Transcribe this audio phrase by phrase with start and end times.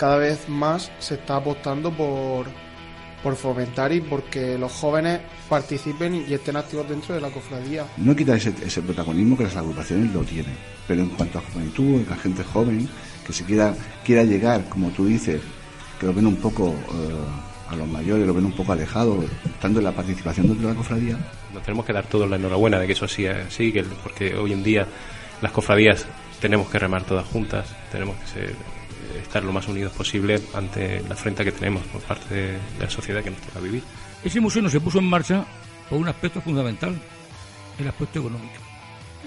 [0.00, 2.46] cada vez más se está apostando por,
[3.22, 7.84] por fomentar y porque los jóvenes participen y estén activos dentro de la cofradía.
[7.98, 10.56] No quita ese, ese protagonismo que las agrupaciones lo tienen,
[10.88, 12.88] pero en cuanto a juventud, la gente joven
[13.26, 15.42] que se quiera, quiera llegar, como tú dices,
[16.00, 19.80] que lo ven un poco eh, a los mayores, lo ven un poco alejados, estando
[19.80, 21.18] en la participación dentro de la cofradía.
[21.52, 24.54] Nos tenemos que dar todos la enhorabuena de que eso sí así, que, porque hoy
[24.54, 24.86] en día
[25.42, 26.06] las cofradías
[26.40, 28.79] tenemos que remar todas juntas, tenemos que ser
[29.18, 33.22] estar lo más unidos posible ante la afrenta que tenemos por parte de, la sociedad
[33.22, 33.82] que nos toca vivir.
[34.24, 35.44] Ese museo no se puso en marcha
[35.88, 36.94] por un aspecto fundamental,
[37.78, 38.54] el aspecto económico.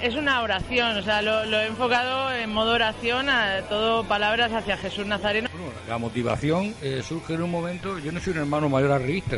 [0.01, 4.75] Es una oración, o sea, lo, he enfocado en modo oración, a todo palabras hacia
[4.77, 5.49] Jesús Nazareno.
[5.87, 9.37] la motivación eh, surge en un momento, yo no soy un hermano mayor arribista,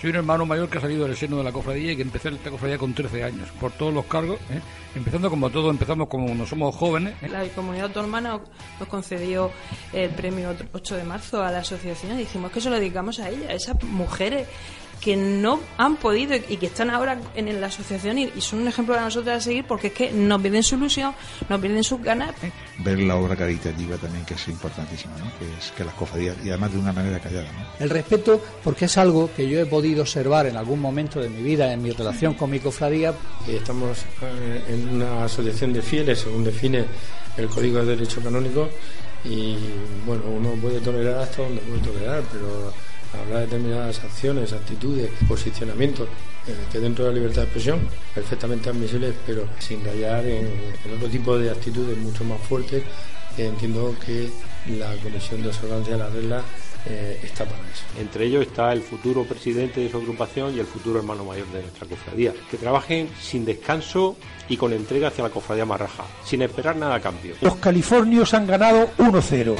[0.00, 2.28] soy un hermano mayor que ha salido del seno de la cofradía y que empecé
[2.28, 4.60] esta cofradía con 13 años, por todos los cargos, ¿eh?
[4.94, 7.14] empezando como todos, empezamos como no somos jóvenes.
[7.22, 7.28] ¿eh?
[7.28, 8.40] La comunidad autónoma nos
[8.88, 9.50] concedió
[9.92, 13.30] el premio 8 de marzo a la asociación y dijimos que se lo dedicamos a
[13.30, 14.46] ella, a esas mujeres
[15.00, 18.94] que no han podido y que están ahora en la asociación y, son un ejemplo
[18.94, 21.14] para nosotros a seguir porque es que no pierden su ilusión,
[21.48, 22.34] no pierden sus ganas.
[22.78, 25.24] Ver la obra caritativa también que es importantísima, ¿no?
[25.38, 27.50] que es que las cofradías, y además de una manera callada.
[27.52, 27.84] ¿no?
[27.84, 31.42] El respeto, porque es algo que yo he podido observar en algún momento de mi
[31.42, 33.14] vida, en mi relación con mi cofradía.
[33.46, 36.84] Estamos eh, en una asociación de fieles, según define
[37.36, 38.68] el Código de Derecho Canónico,
[39.24, 39.56] y
[40.06, 42.72] bueno, uno puede tolerar hasta donde puede tolerar, pero
[43.12, 46.08] habrá determinadas acciones, actitudes, posicionamientos
[46.46, 47.80] eh, que dentro de la libertad de expresión
[48.14, 50.48] perfectamente admisibles, pero sin rayar en,
[50.96, 52.82] otro tipo de actitudes mucho más fuertes.
[53.36, 54.30] entiendo que
[54.78, 56.44] la Comisión de Observancia de las Reglas
[56.88, 57.84] eh, está para eso.
[57.98, 61.62] Entre ellos está el futuro presidente de su agrupación y el futuro hermano mayor de
[61.62, 62.32] nuestra cofradía.
[62.48, 64.16] Que trabajen sin descanso
[64.48, 67.34] y con entrega hacia la cofradía marraja, sin esperar nada a cambio.
[67.40, 69.56] Los californios han ganado 1-0.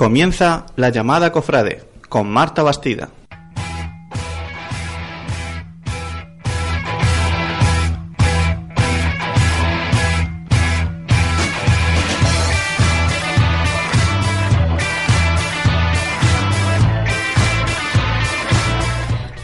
[0.00, 3.10] Comienza la llamada cofrade con Marta Bastida.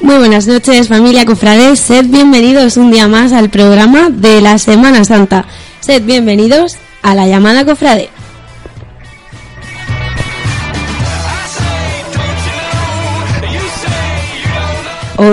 [0.01, 5.05] Muy buenas noches familia cofrades, sed bienvenidos un día más al programa de la Semana
[5.05, 5.45] Santa.
[5.81, 8.16] Sed bienvenidos a la llamada cofrade.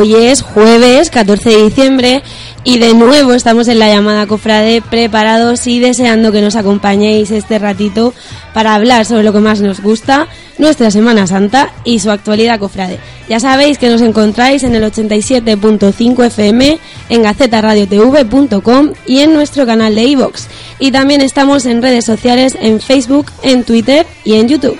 [0.03, 2.23] Hoy es jueves 14 de diciembre
[2.65, 7.57] y de nuevo estamos en la llamada cofrade preparados y deseando que nos acompañéis este
[7.57, 8.13] ratito
[8.53, 10.27] para hablar sobre lo que más nos gusta,
[10.57, 12.99] nuestra Semana Santa y su actualidad cofrade.
[13.29, 19.95] Ya sabéis que nos encontráis en el 87.5 FM, en gacetaradiotv.com y en nuestro canal
[19.95, 20.47] de iVoox.
[20.79, 24.77] Y también estamos en redes sociales en Facebook, en Twitter y en YouTube.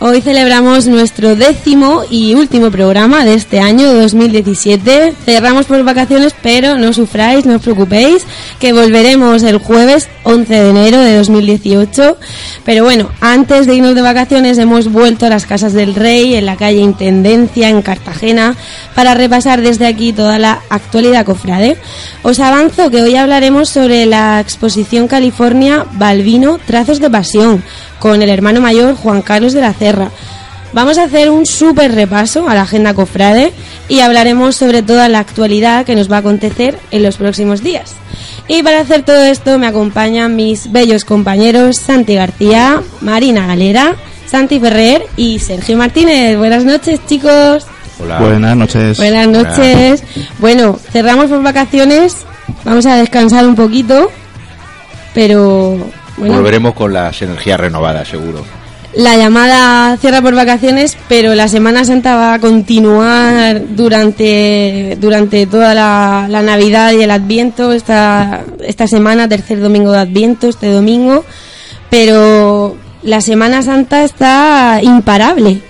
[0.00, 5.12] Hoy celebramos nuestro décimo y último programa de este año 2017.
[5.24, 8.22] Cerramos por vacaciones, pero no sufráis, no os preocupéis,
[8.60, 12.16] que volveremos el jueves 11 de enero de 2018.
[12.64, 16.46] Pero bueno, antes de irnos de vacaciones hemos vuelto a las casas del rey en
[16.46, 18.54] la calle Intendencia en Cartagena
[18.94, 21.76] para repasar desde aquí toda la actualidad cofrade.
[22.22, 27.64] Os avanzo que hoy hablaremos sobre la exposición California Balvino Trazos de Pasión
[27.98, 30.10] con el hermano mayor Juan Carlos de la Cerra.
[30.72, 33.52] Vamos a hacer un súper repaso a la agenda cofrade
[33.88, 37.94] y hablaremos sobre toda la actualidad que nos va a acontecer en los próximos días.
[38.48, 44.60] Y para hacer todo esto me acompañan mis bellos compañeros Santi García, Marina Galera, Santi
[44.60, 46.36] Ferrer y Sergio Martínez.
[46.36, 47.66] Buenas noches, chicos.
[48.00, 48.20] Hola.
[48.20, 48.96] Buenas noches.
[48.98, 50.04] Buenas noches.
[50.38, 52.16] Bueno, cerramos por vacaciones.
[52.64, 54.10] Vamos a descansar un poquito.
[55.14, 55.78] Pero
[56.18, 58.44] Volveremos con las energías renovadas, seguro.
[58.94, 65.74] La llamada cierra por vacaciones, pero la Semana Santa va a continuar durante, durante toda
[65.74, 71.24] la, Navidad y el Adviento, esta, esta semana, tercer domingo de Adviento, este domingo,
[71.90, 75.60] pero la Semana Santa está imparable.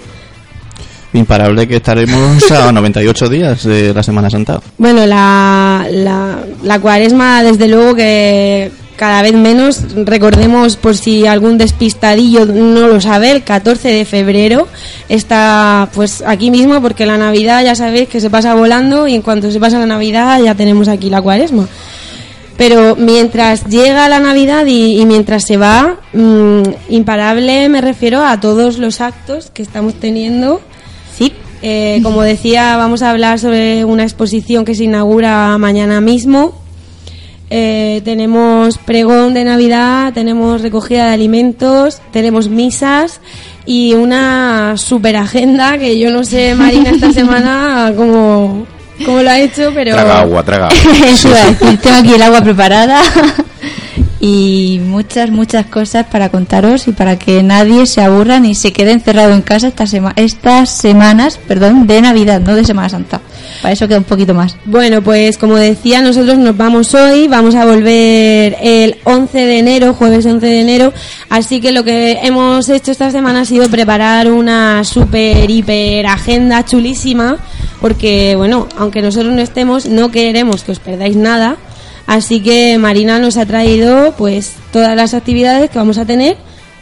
[1.13, 4.61] Imparable que estaremos a 98 días de la Semana Santa.
[4.79, 9.81] Bueno, la, la, la cuaresma, desde luego que cada vez menos.
[10.05, 14.69] Recordemos, por si algún despistadillo no lo sabe, el 14 de febrero
[15.09, 19.23] está pues aquí mismo, porque la Navidad ya sabéis que se pasa volando y en
[19.23, 21.67] cuanto se pasa la Navidad ya tenemos aquí la cuaresma.
[22.59, 28.41] Pero mientras llega la Navidad y, y mientras se va, mm, imparable me refiero a
[28.41, 30.61] todos los actos que estamos teniendo.
[31.17, 31.33] Sí.
[31.63, 36.68] Eh, como decía, vamos a hablar sobre una exposición que se inaugura mañana mismo.
[37.51, 43.21] Eh, tenemos pregón de Navidad, tenemos recogida de alimentos, tenemos misas
[43.65, 48.67] y una super agenda que yo no sé, Marina, esta semana cómo,
[49.05, 49.93] cómo lo ha hecho, pero...
[49.93, 51.07] Traga agua, traga agua.
[51.07, 51.31] Eso
[51.83, 53.01] tengo aquí el agua preparada
[54.21, 58.91] y muchas, muchas cosas para contaros y para que nadie se aburra ni se quede
[58.93, 63.21] encerrado en casa esta sema- estas semanas perdón, de Navidad, no de Semana Santa.
[63.63, 64.57] Para eso queda un poquito más.
[64.65, 69.95] Bueno, pues como decía, nosotros nos vamos hoy, vamos a volver el 11 de enero,
[69.95, 70.93] jueves 11 de enero,
[71.31, 76.65] así que lo que hemos hecho esta semana ha sido preparar una super, hiper agenda
[76.65, 77.39] chulísima,
[77.81, 81.57] porque bueno, aunque nosotros no estemos, no queremos que os perdáis nada,
[82.09, 86.37] así que Marina nos ha traído pues todas las actividades que vamos a tener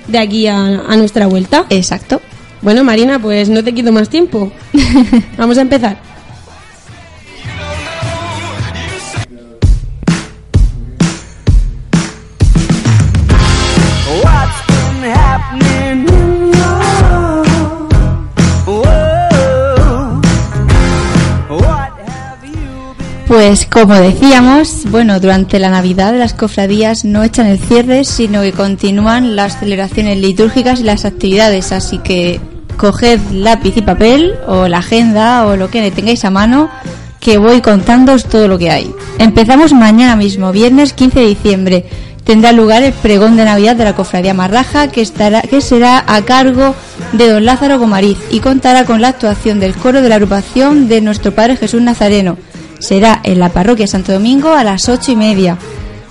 [0.07, 1.67] de aquí a, a nuestra vuelta.
[1.69, 2.23] Exacto.
[2.63, 4.51] Bueno, Marina, pues no te quito más tiempo.
[5.37, 6.16] vamos a empezar.
[23.27, 28.53] Pues como decíamos, bueno, durante la Navidad las cofradías no echan el cierre, sino que
[28.53, 32.41] continúan las celebraciones litúrgicas y las actividades, así que
[32.77, 36.71] coged lápiz y papel o la agenda o lo que tengáis a mano
[37.19, 38.95] que voy contándoos todo lo que hay.
[39.19, 41.87] Empezamos mañana mismo, viernes 15 de diciembre.
[42.23, 46.23] Tendrá lugar el pregón de Navidad de la Cofradía Marraja que, estará, que será a
[46.23, 46.77] cargo
[47.13, 51.01] de don Lázaro Gomariz y contará con la actuación del coro de la agrupación de
[51.01, 52.37] nuestro Padre Jesús Nazareno.
[52.87, 55.59] Será en la parroquia Santo Domingo a las ocho y media.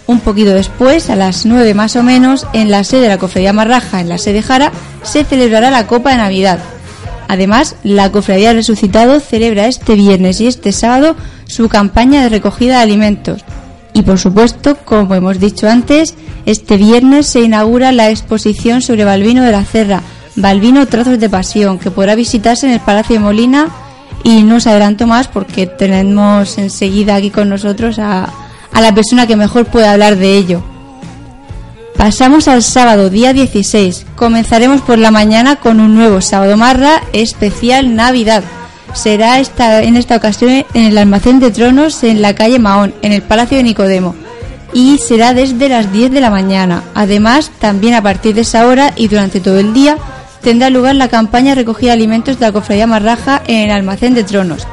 [0.08, 3.54] Un poquito después, a las nueve más o menos, en la sede de la Cofradía
[3.54, 6.60] Marraja, en la sede Jara, se celebrará la Copa de Navidad.
[7.30, 12.84] Además, la Cofradía Resucitado celebra este viernes y este sábado su campaña de recogida de
[12.84, 13.46] alimentos.
[13.94, 19.44] Y por supuesto, como hemos dicho antes, este viernes se inaugura la exposición sobre Balbino
[19.44, 20.02] de la Cerra,
[20.36, 23.70] Balbino Trazos de Pasión, que podrá visitarse en el Palacio de Molina
[24.26, 28.28] y no os adelanto más porque tenemos enseguida aquí con nosotros a,
[28.74, 30.64] a la persona que mejor puede hablar de ello.
[31.96, 34.08] Pasamos al sábado, día 16.
[34.16, 38.44] Comenzaremos por la mañana con un nuevo sábado marra especial Navidad.
[38.96, 43.12] Será esta, en esta ocasión en el almacén de tronos en la calle Mahón, en
[43.12, 44.16] el Palacio de Nicodemo.
[44.74, 46.82] Y será desde las 10 de la mañana.
[46.96, 49.98] Además, también a partir de esa hora y durante todo el día
[50.46, 54.24] tendrá lugar la campaña recogida de alimentos de la Cofradía Marraja en el almacén de
[54.24, 54.68] tronos.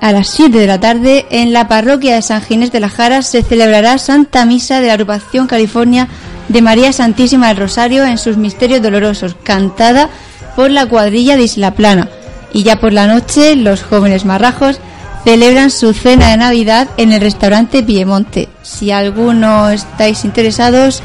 [0.00, 3.22] A las 7 de la tarde, en la parroquia de San Ginés de la Jara,
[3.22, 6.06] se celebrará Santa Misa de la agrupación California
[6.48, 10.08] de María Santísima del Rosario en sus misterios dolorosos, cantada
[10.54, 12.08] por la cuadrilla de Isla Plana.
[12.52, 14.78] Y ya por la noche, los jóvenes marrajos
[15.24, 18.48] celebran su cena de Navidad en el restaurante Piemonte.
[18.62, 21.02] Si alguno estáis interesados,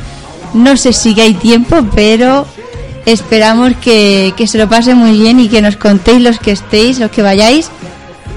[0.53, 2.45] no sé si hay tiempo, pero
[3.07, 6.99] esperamos que, que se lo pasen muy bien y que nos contéis los que estéis,
[6.99, 7.69] los que vayáis,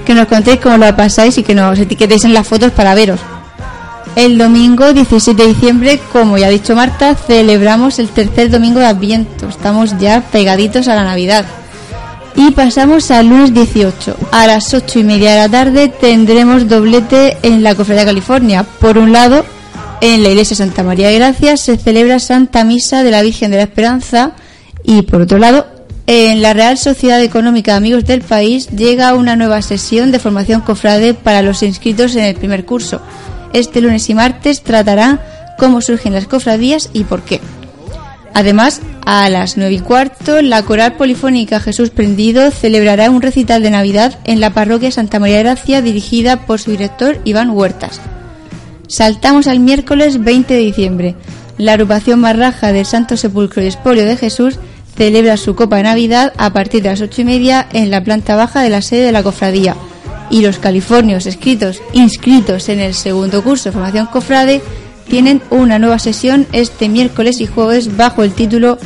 [0.05, 3.19] que nos contéis cómo lo pasáis y que nos etiquetéis en las fotos para veros.
[4.15, 8.85] El domingo 17 de diciembre, como ya ha dicho Marta, celebramos el tercer domingo de
[8.85, 9.47] Adviento.
[9.47, 11.45] Estamos ya pegaditos a la Navidad.
[12.35, 14.15] Y pasamos al lunes 18.
[14.31, 18.63] A las 8 y media de la tarde tendremos doblete en la Cofradía California.
[18.63, 19.45] Por un lado,
[20.01, 23.57] en la iglesia Santa María de Gracia se celebra Santa Misa de la Virgen de
[23.57, 24.31] la Esperanza.
[24.83, 25.65] Y por otro lado,
[26.07, 31.13] en la Real Sociedad Económica Amigos del País llega una nueva sesión de formación cofrade
[31.13, 33.01] para los inscritos en el primer curso.
[33.53, 37.39] Este lunes y martes tratará cómo surgen las cofradías y por qué.
[38.33, 43.69] Además, a las nueve y cuarto, la Coral Polifónica Jesús Prendido celebrará un recital de
[43.69, 47.99] Navidad en la parroquia Santa María Gracia dirigida por su director Iván Huertas.
[48.87, 51.15] Saltamos al miércoles 20 de diciembre.
[51.57, 54.59] La agrupación Marraja del Santo Sepulcro y Espolio de Jesús
[55.01, 58.35] celebra su Copa de Navidad a partir de las ocho y media en la planta
[58.35, 59.75] baja de la sede de la cofradía.
[60.29, 64.61] Y los californios escritos, inscritos en el segundo curso de formación cofrade
[65.07, 68.77] tienen una nueva sesión este miércoles y jueves bajo el título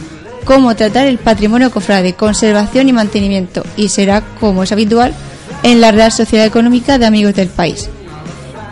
[0.45, 5.13] Cómo tratar el patrimonio cofrade, conservación y mantenimiento y será, como es habitual,
[5.63, 7.89] en la Real Sociedad Económica de Amigos del País.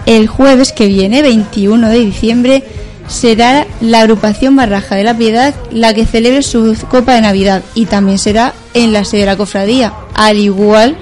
[0.05, 2.63] El jueves que viene, 21 de diciembre,
[3.07, 7.85] será la agrupación Barraja de la Piedad la que celebre su Copa de Navidad y
[7.85, 10.95] también será en la sede de la cofradía, al igual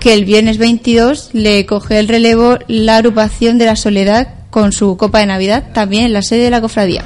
[0.00, 4.96] que el viernes 22 le coge el relevo la agrupación de la Soledad con su
[4.96, 7.04] copa de Navidad también en la sede de la cofradía.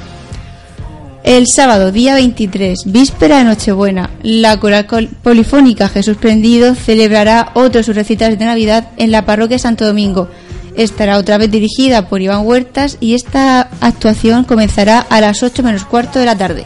[1.23, 4.85] El sábado, día 23, víspera de Nochebuena, la coral
[5.23, 10.27] polifónica Jesús Prendido celebrará otro de sus recitales de Navidad en la parroquia Santo Domingo.
[10.75, 15.85] Estará otra vez dirigida por Iván Huertas y esta actuación comenzará a las 8 menos
[15.85, 16.65] cuarto de la tarde.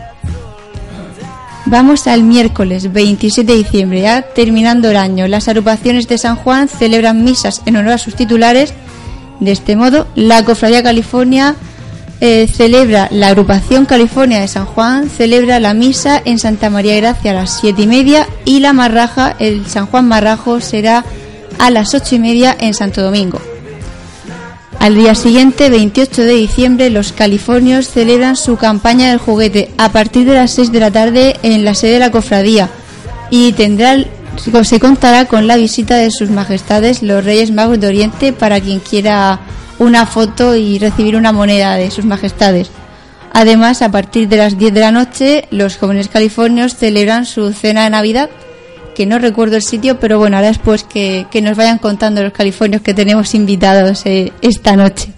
[1.65, 5.27] Vamos al miércoles 27 de diciembre, ya terminando el año.
[5.27, 8.73] Las agrupaciones de San Juan celebran misas en honor a sus titulares.
[9.41, 11.55] De este modo, la Cofradía California
[12.21, 17.31] eh, celebra, la agrupación California de San Juan celebra la misa en Santa María Gracia
[17.31, 21.03] a las siete y media y la Marraja, el San Juan Marrajo, será
[21.59, 23.39] a las ocho y media en Santo Domingo.
[24.79, 30.25] Al día siguiente, 28 de diciembre, los californios celebran su campaña del juguete a partir
[30.25, 32.69] de las 6 de la tarde en la sede de la cofradía
[33.29, 33.97] y tendrá
[34.63, 38.79] se contará con la visita de sus majestades los Reyes Magos de Oriente para quien
[38.79, 39.39] quiera
[39.79, 42.69] una foto y recibir una moneda de sus majestades.
[43.33, 47.83] Además, a partir de las 10 de la noche, los jóvenes californios celebran su cena
[47.83, 48.29] de Navidad,
[48.97, 52.33] que no recuerdo el sitio, pero bueno, ahora después que, que nos vayan contando los
[52.33, 55.09] californios que tenemos invitados eh, esta noche.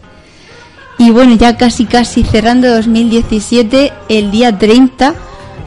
[0.98, 5.16] Y bueno, ya casi casi cerrando 2017, el día 30,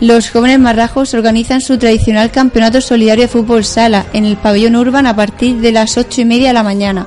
[0.00, 5.06] los jóvenes marrajos organizan su tradicional campeonato solidario de fútbol sala en el pabellón urban
[5.06, 7.06] a partir de las ocho y media de la mañana.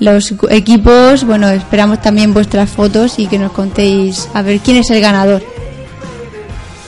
[0.00, 4.90] Los equipos, bueno, esperamos también vuestras fotos y que nos contéis a ver quién es
[4.90, 5.53] el ganador.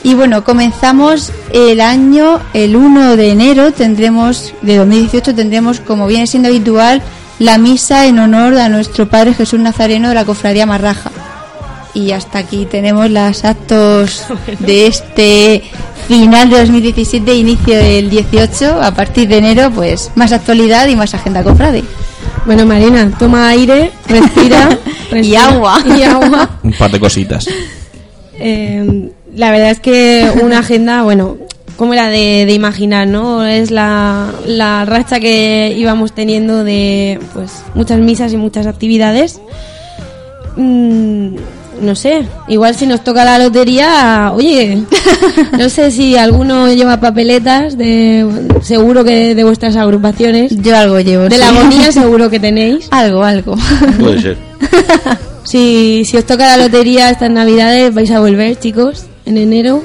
[0.07, 6.29] Y bueno, comenzamos el año, el 1 de enero tendremos, de 2018 tendremos, como viene
[6.29, 7.03] siendo habitual,
[7.41, 11.11] la misa en honor a nuestro Padre Jesús Nazareno de la Cofradía Marraja.
[11.93, 14.29] Y hasta aquí tenemos los actos
[14.61, 15.65] de este
[16.07, 18.81] final de 2017 inicio del 18.
[18.81, 21.83] A partir de enero, pues más actualidad y más agenda cofrade.
[22.45, 24.69] Bueno, Marina, toma aire, respira.
[25.13, 25.83] Y agua.
[25.99, 26.59] Y agua.
[26.63, 27.49] Un par de cositas.
[28.39, 31.37] Eh, la verdad es que una agenda, bueno,
[31.77, 33.45] como era de, de imaginar, ¿no?
[33.45, 39.41] Es la, la racha que íbamos teniendo de pues muchas misas y muchas actividades.
[40.57, 41.37] Mm,
[41.83, 44.83] no sé, igual si nos toca la lotería, oye,
[45.59, 48.27] no sé si alguno lleva papeletas de
[48.63, 50.57] seguro que de vuestras agrupaciones.
[50.63, 51.25] Yo algo llevo.
[51.25, 51.39] De sí.
[51.39, 52.89] la agonía seguro que tenéis.
[52.91, 53.55] Algo, algo.
[54.01, 54.37] Puede ser.
[55.47, 59.83] Si, si os toca la lotería estas navidades, vais a volver, chicos, en enero.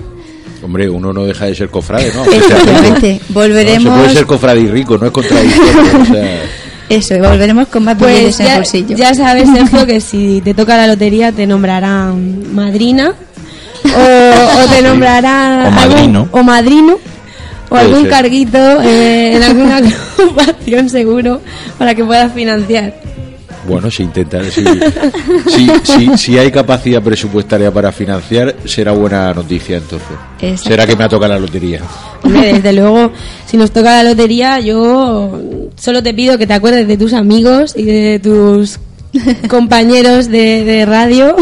[0.63, 2.24] Hombre, uno no deja de ser cofrade, ¿no?
[2.31, 3.83] Efectivamente, No, volveremos.
[3.93, 6.01] se puede ser cofrade y rico, no es contradictorio.
[6.01, 6.39] o sea,
[6.89, 8.95] Eso, y volveremos con más Pues en el ya, bolsillo.
[8.98, 13.13] ya sabes, Sergio, que si te toca la lotería te nombrarán madrina
[13.86, 16.19] o, o te nombrarán O madrino.
[16.24, 18.10] algún- o madrino o Puede algún ser.
[18.10, 21.39] carguito eh, en alguna agrupación seguro
[21.77, 22.93] para que puedas financiar.
[23.67, 24.63] Bueno, si intenta, si,
[25.47, 30.17] si, si, si hay capacidad presupuestaria para financiar, será buena noticia entonces.
[30.41, 30.69] Exacto.
[30.69, 31.81] Será que me ha tocado la lotería.
[32.23, 33.11] Hombre, desde luego,
[33.45, 35.39] si nos toca la lotería, yo
[35.75, 38.79] solo te pido que te acuerdes de tus amigos y de tus
[39.47, 41.35] compañeros de, de radio.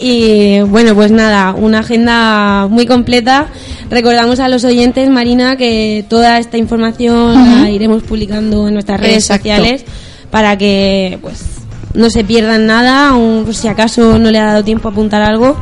[0.00, 3.48] y bueno, pues nada, una agenda muy completa.
[3.90, 9.24] Recordamos a los oyentes, Marina, que toda esta información la iremos publicando en nuestras redes
[9.24, 9.50] Exacto.
[9.50, 9.84] sociales
[10.32, 11.44] para que pues
[11.94, 15.56] no se pierdan nada, aun si acaso no le ha dado tiempo a apuntar algo,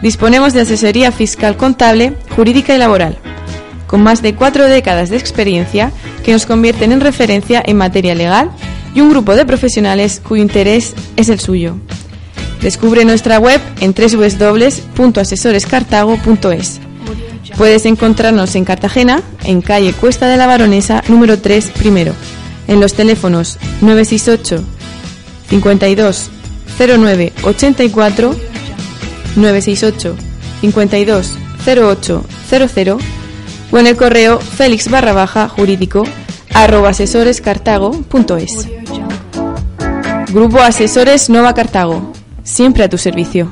[0.00, 3.18] Disponemos de asesoría fiscal contable, jurídica y laboral,
[3.86, 5.92] con más de cuatro décadas de experiencia
[6.24, 8.50] que nos convierten en referencia en materia legal
[8.94, 11.76] y un grupo de profesionales cuyo interés es el suyo.
[12.62, 16.80] Descubre nuestra web en www.asesorescartago.es.
[17.56, 22.14] Puedes encontrarnos en Cartagena, en calle Cuesta de la Baronesa, número 3, primero,
[22.68, 24.62] en los teléfonos 968
[25.50, 26.30] 52
[26.78, 28.36] 09 84
[29.36, 30.16] 968
[30.60, 32.98] 52 08 00
[33.70, 36.04] o en el correo félix barra baja jurídico
[36.54, 38.68] arroba asesorescartago.es.
[40.32, 42.11] Grupo Asesores Nova Cartago,
[42.42, 43.50] siempre a tu servicio.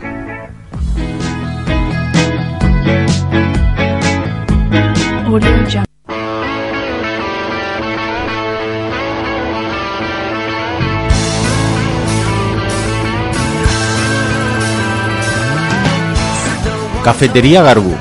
[17.04, 17.94] Cafetería Garbu.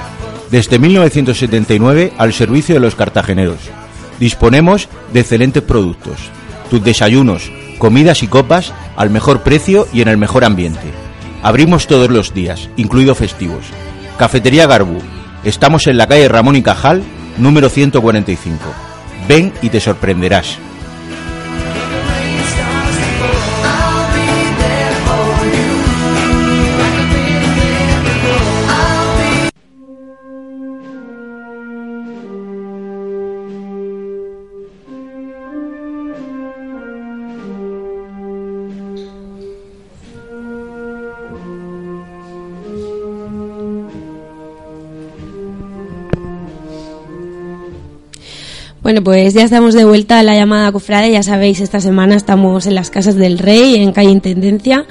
[0.51, 3.59] Desde 1979 al servicio de los cartageneros.
[4.19, 6.17] Disponemos de excelentes productos.
[6.69, 10.93] Tus desayunos, comidas y copas al mejor precio y en el mejor ambiente.
[11.41, 13.65] Abrimos todos los días, incluido festivos.
[14.17, 14.99] Cafetería Garbu.
[15.43, 17.01] Estamos en la calle Ramón y Cajal,
[17.37, 18.59] número 145.
[19.27, 20.59] Ven y te sorprenderás.
[48.89, 51.11] Bueno, pues ya estamos de vuelta a la llamada cofrade.
[51.11, 54.87] Ya sabéis, esta semana estamos en las casas del Rey, en calle Intendencia.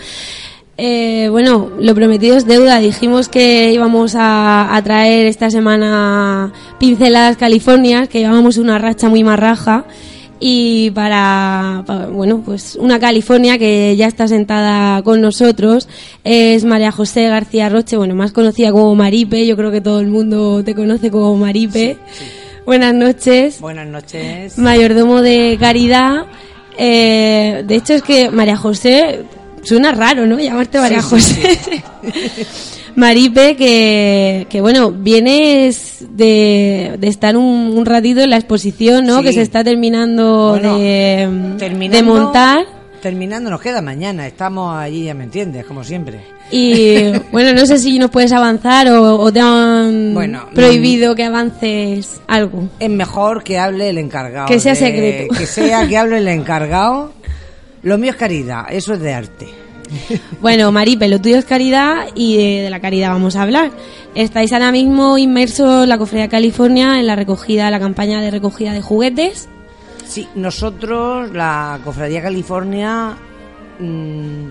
[0.77, 2.79] Eh, bueno, lo prometido es deuda.
[2.79, 9.85] Dijimos que íbamos a, traer esta semana pinceladas California, que llevábamos una racha muy marraja.
[10.39, 15.89] Y para, pa- bueno, pues una California que ya está sentada con nosotros
[16.23, 19.45] es María José García Roche, bueno, más conocida como Maripe.
[19.45, 21.97] Yo creo que todo el mundo te conoce como Maripe.
[22.69, 23.63] Buenas noches.
[23.63, 24.59] Buenas noches.
[24.59, 26.27] Mayordomo de Caridad.
[26.77, 29.21] Eh, de hecho, es que María José
[29.63, 30.39] suena raro, ¿no?
[30.39, 31.85] Llamarte María Sí, sí, José.
[32.95, 39.23] Maripe, que, que bueno, vienes de, de estar un, un ratito en la exposición, ¿no?
[39.23, 42.67] Que se está terminando Bueno, de, Terminando, de montar.
[43.03, 44.27] Terminando nos queda mañana.
[44.27, 46.21] Estamos allí, ya me entiendes, como siempre.
[46.51, 51.25] Y bueno, no sé si nos puedes avanzar o, o te han Bueno, prohibido que
[51.25, 52.69] avances algo.
[52.81, 54.49] Es mejor que hable el encargado.
[54.49, 55.35] Que sea de- secreto.
[55.35, 57.13] Que sea que hable el encargado.
[57.83, 59.47] Lo mío es caridad, eso es de arte.
[60.43, 63.71] Bueno, Maripe, lo tuyo es caridad y de, de la caridad vamos a hablar.
[64.15, 68.73] Estáis ahora mismo inmersos en la Cofradía California en la recogida, la campaña de recogida
[68.73, 69.49] de juguetes.
[70.09, 73.15] Sí, nosotros, la Cofradía California,
[73.79, 74.49] mm,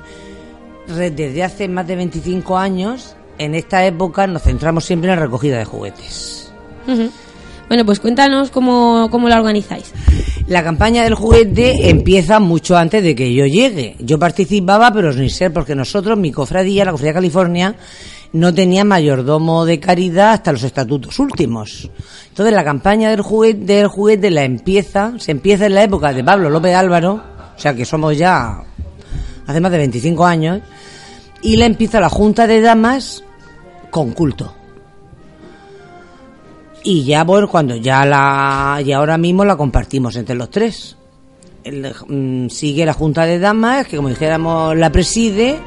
[0.88, 5.58] desde hace más de 25 años, en esta época nos centramos siempre en la recogida
[5.58, 6.54] de juguetes.
[7.68, 9.92] Bueno, pues cuéntanos cómo, cómo la organizáis.
[10.48, 13.96] La campaña del juguete empieza mucho antes de que yo llegue.
[14.00, 17.76] Yo participaba, pero ni ser, porque nosotros, mi cofradía, la Cofradía California,
[18.34, 21.90] no tenía mayordomo de caridad hasta los estatutos últimos.
[22.30, 26.24] Entonces la campaña del juguete, del juguete la empieza, se empieza en la época de
[26.24, 27.22] Pablo López Álvaro,
[27.56, 28.64] o sea que somos ya
[29.46, 30.62] hace más de 25 años,
[31.42, 33.24] y la empieza la Junta de Damas
[33.90, 34.54] con culto.
[36.84, 38.82] Y ya, bueno, cuando ya la.
[38.84, 40.96] Y ahora mismo la compartimos entre los tres.
[41.64, 45.60] El, mm, sigue la Junta de Damas, que como dijéramos la preside,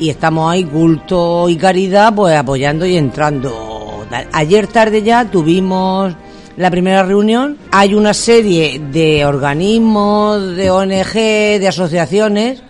[0.00, 4.06] y estamos ahí, culto y caridad, pues apoyando y entrando.
[4.32, 6.16] Ayer tarde ya tuvimos
[6.56, 7.58] la primera reunión.
[7.70, 11.12] Hay una serie de organismos, de ONG,
[11.60, 12.62] de asociaciones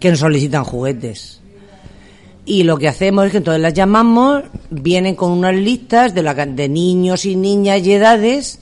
[0.00, 1.40] que nos solicitan juguetes.
[2.44, 6.34] Y lo que hacemos es que entonces las llamamos, vienen con unas listas de, la,
[6.34, 8.58] de niños y niñas y edades,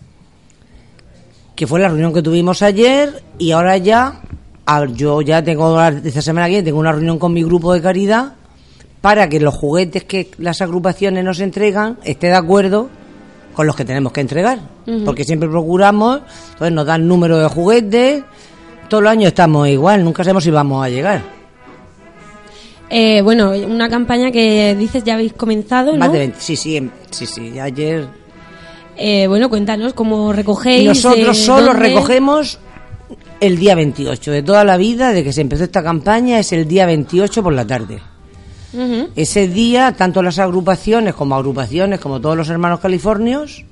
[1.56, 4.20] que fue la reunión que tuvimos ayer, y ahora ya,
[4.66, 7.80] a- yo ya tengo, esta semana que viene, tengo una reunión con mi grupo de
[7.82, 8.34] caridad,
[9.00, 12.88] para que los juguetes que las agrupaciones nos entregan esté de acuerdo
[13.54, 14.60] con los que tenemos que entregar.
[15.04, 16.20] Porque siempre procuramos,
[16.52, 18.22] entonces nos dan número de juguetes,
[18.88, 21.22] todos los años estamos igual, nunca sabemos si vamos a llegar.
[22.90, 25.98] Eh, bueno, una campaña que dices ya habéis comenzado, ¿no?
[25.98, 26.36] Más de 20.
[26.40, 27.58] Sí, sí, em- sí, sí.
[27.58, 28.06] Ayer.
[28.98, 30.86] Eh, bueno, cuéntanos cómo recogéis.
[30.86, 31.88] Nosotros eh, solo dónde.
[31.88, 32.58] recogemos
[33.42, 34.30] el día 28.
[34.30, 37.52] De toda la vida, de que se empezó esta campaña, es el día 28 por
[37.52, 37.98] la tarde.
[39.16, 43.64] Ese día, tanto las agrupaciones como agrupaciones, como todos los hermanos californios,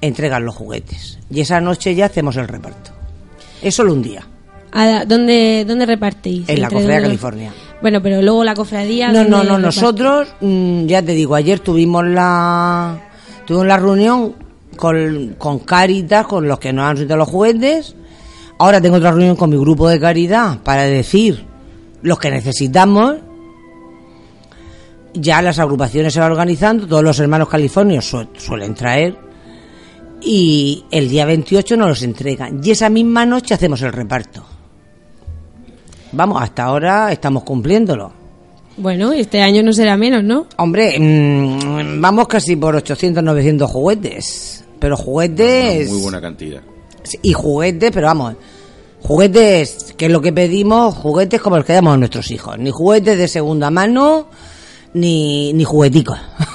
[0.00, 1.18] entregan los juguetes.
[1.30, 2.90] Y esa noche ya hacemos el reparto.
[3.62, 4.26] Es solo un día,
[4.72, 6.48] ¿A ¿Dónde, ¿Dónde repartís?
[6.48, 7.02] en la ¿Entre Cofradía dónde?
[7.02, 7.52] California.
[7.80, 9.08] Bueno, pero luego la cofradía.
[9.12, 12.98] No, ¿dónde no, no, nosotros, mm, ya te digo, ayer tuvimos la,
[13.46, 14.34] tuvimos la reunión
[14.76, 17.94] con, con Caritas, con los que nos han regalado los juguetes.
[18.58, 21.44] Ahora tengo otra reunión con mi grupo de caridad para decir
[22.02, 23.16] los que necesitamos.
[25.14, 29.16] Ya las agrupaciones se van organizando, todos los hermanos californios su- suelen traer
[30.20, 32.60] y el día 28 nos los entregan.
[32.64, 34.44] Y esa misma noche hacemos el reparto.
[36.12, 38.12] Vamos, hasta ahora estamos cumpliéndolo.
[38.76, 40.46] Bueno, este año no será menos, ¿no?
[40.56, 44.64] Hombre, mm, vamos casi por 800, 900 juguetes.
[44.80, 45.90] Pero juguetes...
[45.90, 46.60] Muy buena cantidad.
[47.22, 48.34] Y juguetes, pero vamos,
[49.02, 52.58] juguetes, que es lo que pedimos, juguetes como los que damos a nuestros hijos.
[52.58, 54.28] Ni juguetes de segunda mano,
[54.94, 56.18] ni, ni jugueticos.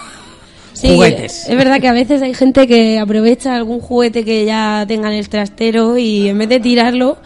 [0.71, 1.49] Sí, juguetes.
[1.49, 5.15] Es verdad que a veces hay gente que aprovecha algún juguete que ya tenga en
[5.15, 7.17] el trastero y en vez de tirarlo,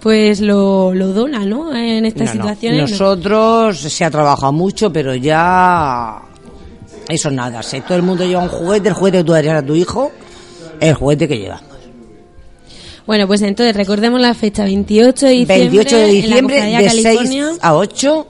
[0.00, 1.74] pues lo, lo dona, ¿no?
[1.76, 2.78] En estas No, situaciones.
[2.80, 2.88] no.
[2.88, 6.22] Nosotros se ha trabajado mucho, pero ya...
[7.06, 9.66] Eso nada, si todo el mundo lleva un juguete, el juguete que tú darías a
[9.66, 10.10] tu hijo,
[10.80, 11.60] es el juguete que lleva.
[13.06, 15.58] Bueno, pues entonces recordemos la fecha, 28 de diciembre.
[15.58, 18.26] 28 de en la diciembre, de California, 6 a 8,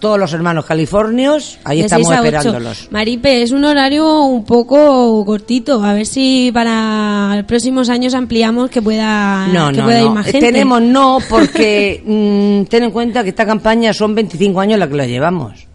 [0.00, 2.26] todos los hermanos californios, ahí de estamos 6 a 8.
[2.28, 2.88] esperándolos.
[2.90, 5.82] Maripe, es un horario un poco cortito.
[5.84, 10.06] A ver si para los próximos años ampliamos que pueda, No, que no, pueda ir
[10.06, 10.14] no.
[10.14, 10.40] más gente.
[10.40, 14.94] Tenemos no, porque mm, ten en cuenta que esta campaña son 25 años la que
[14.96, 15.66] la llevamos.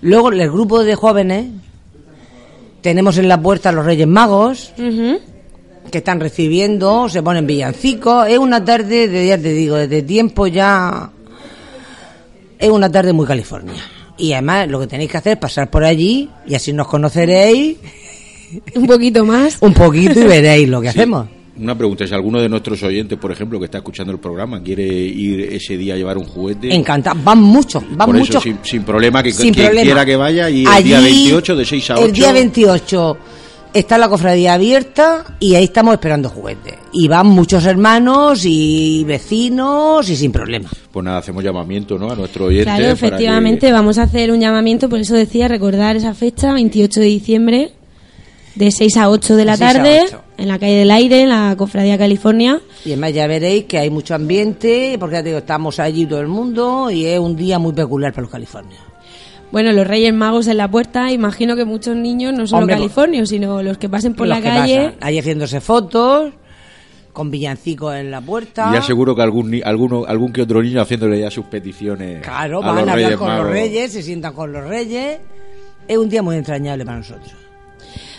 [0.00, 1.46] Luego, el grupo de jóvenes,
[2.80, 5.20] tenemos en la puerta a los Reyes Magos, Ujú.
[5.90, 8.26] Que están recibiendo, se ponen villancicos.
[8.28, 11.10] Es una tarde, de, ya te digo, desde tiempo ya.
[12.58, 13.74] Es una tarde muy California.
[14.18, 17.76] Y además, lo que tenéis que hacer es pasar por allí y así nos conoceréis
[18.74, 19.56] Un poquito más.
[19.60, 20.98] un poquito y veréis lo que Sí.
[20.98, 21.26] hacemos.
[21.58, 24.84] Una pregunta, si alguno de nuestros oyentes, por ejemplo, que está escuchando el programa, quiere
[24.86, 27.18] ir ese día a llevar un juguete, Encantado.
[27.22, 28.36] Van muchos, van por muchos.
[28.36, 29.84] eso sin, sin problema, que Sin quien problema.
[29.84, 32.04] quiera que vaya y el Allí, día 28 de 6 a 8.
[32.06, 33.16] El día 28
[33.72, 36.74] está la cofradía abierta y ahí estamos esperando juguetes.
[36.92, 40.68] Y van muchos hermanos y vecinos y sin problema.
[40.90, 42.10] Pues nada, hacemos llamamiento ¿no?
[42.10, 42.74] a nuestros oyentes.
[42.74, 47.06] Claro, efectivamente, vamos a hacer un llamamiento, por eso decía recordar esa fecha, 28 de
[47.06, 47.72] diciembre,
[48.54, 50.22] de 6 a 8 de la De 6 a tarde, 8.
[50.38, 52.60] en la calle del Aire, en la Cofradía California.
[52.84, 56.20] Y además ya veréis que hay mucho ambiente, porque ya te digo, estamos allí todo
[56.20, 58.91] el mundo y es un día muy peculiar para los californios.
[59.52, 63.28] Bueno, los Reyes Magos en la puerta, imagino que muchos niños, no solo Hombre, californios,
[63.28, 64.76] sino los que pasen por Los la que calle.
[64.78, 66.32] pasan Ahí haciéndose fotos,
[67.12, 68.68] con villancicos en la puerta.
[68.70, 72.22] Y ya seguro que algún, ni- alguno, algún que otro niño haciéndole ya sus peticiones.
[72.22, 75.18] Claro, a van los a hablar Reyes con los reyes, se sientan con los reyes.
[75.86, 77.34] Es un día muy entrañable para nosotros.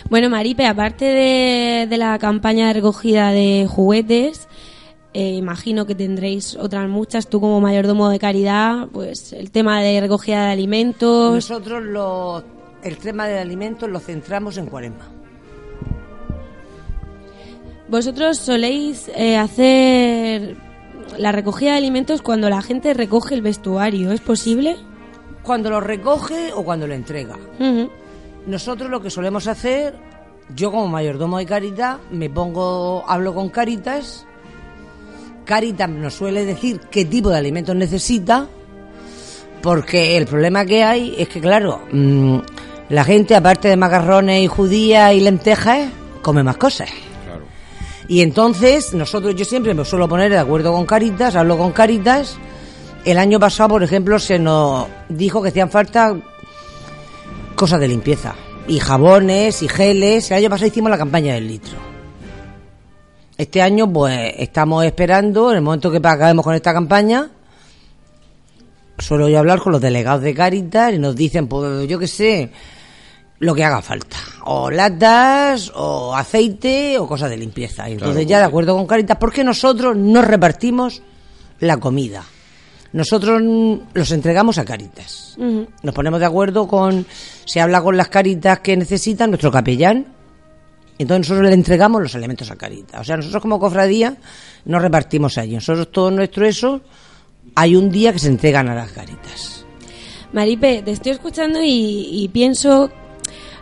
[0.08, 4.46] Bueno, Maripe, aparte de, de la campaña de recogida de juguetes,
[5.14, 7.28] eh, imagino que tendréis otras muchas.
[7.28, 11.34] Tú como mayordomo de caridad, pues el tema de recogida de alimentos.
[11.34, 12.42] Nosotros lo-
[12.82, 15.08] el tema del alimento lo centramos en cuaresma.
[17.88, 20.56] Vosotros soléis eh, hacer
[21.18, 24.76] la recogida de alimentos cuando la gente recoge el vestuario, ¿es posible?
[25.42, 27.36] Cuando lo recoge o cuando lo entrega.
[28.46, 29.94] Nosotros lo que solemos hacer,
[30.54, 34.26] yo como mayordomo de Caritas, me pongo, hablo con Caritas.
[35.44, 38.46] Caritas nos suele decir qué tipo de alimentos necesita,
[39.62, 42.38] porque el problema que hay es que, claro, mm,
[42.88, 45.88] la gente, aparte de macarrones y judías y lentejas,
[46.22, 46.90] come más cosas.
[48.08, 52.36] Y entonces, nosotros, yo siempre me suelo poner de acuerdo con Caritas, hablo con Caritas.
[53.04, 56.14] El año pasado, por ejemplo, se nos dijo que hacían falta
[57.54, 58.34] cosas de limpieza.
[58.66, 60.30] Y jabones y geles.
[60.30, 61.93] El año pasado hicimos la campaña del litro.
[63.36, 67.30] Este año, pues, estamos esperando, en el momento que acabemos con esta campaña,
[68.98, 72.50] suelo yo hablar con los delegados de Caritas y nos dicen, pues, yo qué sé,
[73.40, 74.16] lo que haga falta.
[74.44, 77.88] O latas, o aceite, o cosas de limpieza.
[77.88, 81.02] Y entonces Claro, ya de acuerdo con Caritas, porque nosotros no repartimos
[81.58, 82.24] la comida.
[82.92, 83.42] Nosotros
[83.92, 85.36] los entregamos a Caritas.
[85.82, 87.04] Nos ponemos de acuerdo con,
[87.44, 90.06] se habla con las Caritas que necesitan, nuestro capellán,
[90.98, 93.00] entonces nosotros le entregamos los elementos a Caritas.
[93.00, 94.16] O sea, nosotros como cofradía
[94.64, 95.54] no repartimos allí.
[95.54, 96.80] Nosotros todo nuestro eso,
[97.54, 99.64] hay un día que se entregan a las Caritas.
[100.32, 102.90] Maripe, te estoy escuchando y, pienso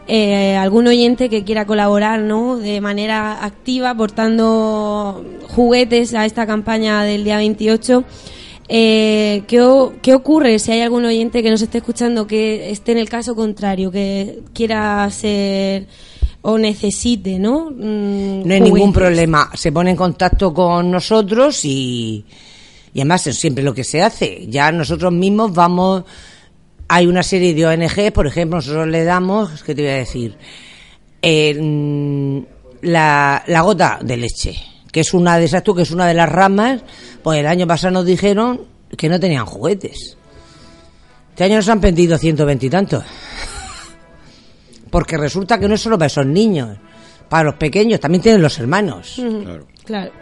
[0.07, 2.57] eh, algún oyente que quiera colaborar ¿no?
[2.57, 8.05] de manera activa aportando juguetes a esta campaña del día 28.
[8.68, 12.99] Eh, ¿qué, ¿Qué ocurre si hay algún oyente que nos esté escuchando que esté en
[12.99, 15.88] el caso contrario, que quiera ser
[16.42, 17.70] o necesite, ¿no?
[17.70, 19.50] Mm, No hay ningún problema.
[19.55, 22.24] Se pone en contacto con nosotros y,
[22.92, 24.46] y además es siempre lo que se hace.
[24.48, 26.05] Ya nosotros mismos vamos.
[26.88, 30.37] Hay una serie de ONG, por ejemplo, nosotros le damos, ¿qué te voy a decir?
[31.22, 32.42] Eh,
[32.83, 34.57] la, la gota de leche,
[34.90, 36.83] que es una de esas tú, que es una de las ramas.
[37.22, 38.62] Pues el año pasado nos dijeron
[38.96, 40.16] que no tenían juguetes.
[41.31, 43.05] Este año nos han pedido 120 y tantos.
[44.92, 46.76] Porque resulta que no es solo para esos niños,
[47.31, 49.18] para los pequeños también tienen los hermanos.
[49.18, 50.12] Ujú, Claro.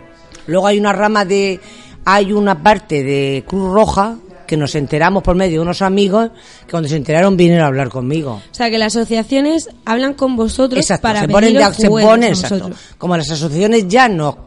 [0.46, 1.58] Luego hay una rama de,
[2.04, 6.30] hay una parte de Cruz Roja que nos enteramos por medio de unos amigos
[6.66, 8.40] que cuando se enteraron vinieron a hablar conmigo.
[8.50, 12.30] O sea, que las asociaciones hablan con vosotros Exacto, para se ponen, de, se ponen,
[12.30, 12.70] exacto.
[12.96, 14.38] Como las asociaciones ya no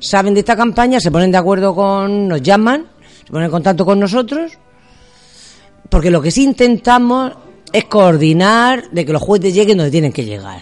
[0.00, 2.86] saben de esta campaña, se ponen de acuerdo con, nos llaman,
[3.24, 4.58] se ponen en contacto con nosotros,
[5.88, 7.32] porque lo que sí intentamos
[7.76, 10.60] es coordinar de que los juguetes lleguen donde tienen que llegar.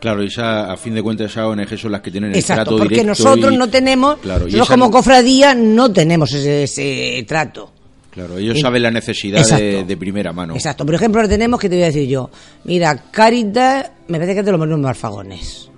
[0.00, 2.62] Claro, y esa, a fin de cuentas esas ONG son las que tienen el Exacto,
[2.64, 6.62] trato porque directo nosotros y- no tenemos, Claro, nosotros esa- como cofradía no tenemos ese,
[6.62, 7.72] ese trato.
[8.12, 10.54] Claro, ellos Y- saben la necesidad de, de primera mano.
[10.54, 12.30] Exacto, por ejemplo, ahora tenemos que te voy a decir yo,
[12.64, 15.68] mira, Caritas, me parece que es de los menos alfagones,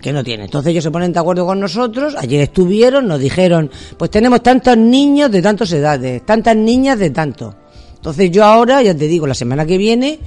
[0.00, 0.44] que no tiene.
[0.44, 4.76] Entonces ellos se ponen de acuerdo con nosotros, ayer estuvieron, nos dijeron, pues tenemos tantos
[4.78, 7.54] niños de tantas edades, tantas niñas de tanto.
[7.98, 10.18] Entonces yo ahora, ya te digo, la semana que viene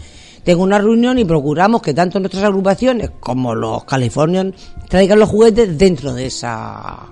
[0.44, 4.54] tengo una reunión y procuramos que tanto nuestras agrupaciones como los Californian
[4.90, 7.08] traigan los juguetes dentro de esa...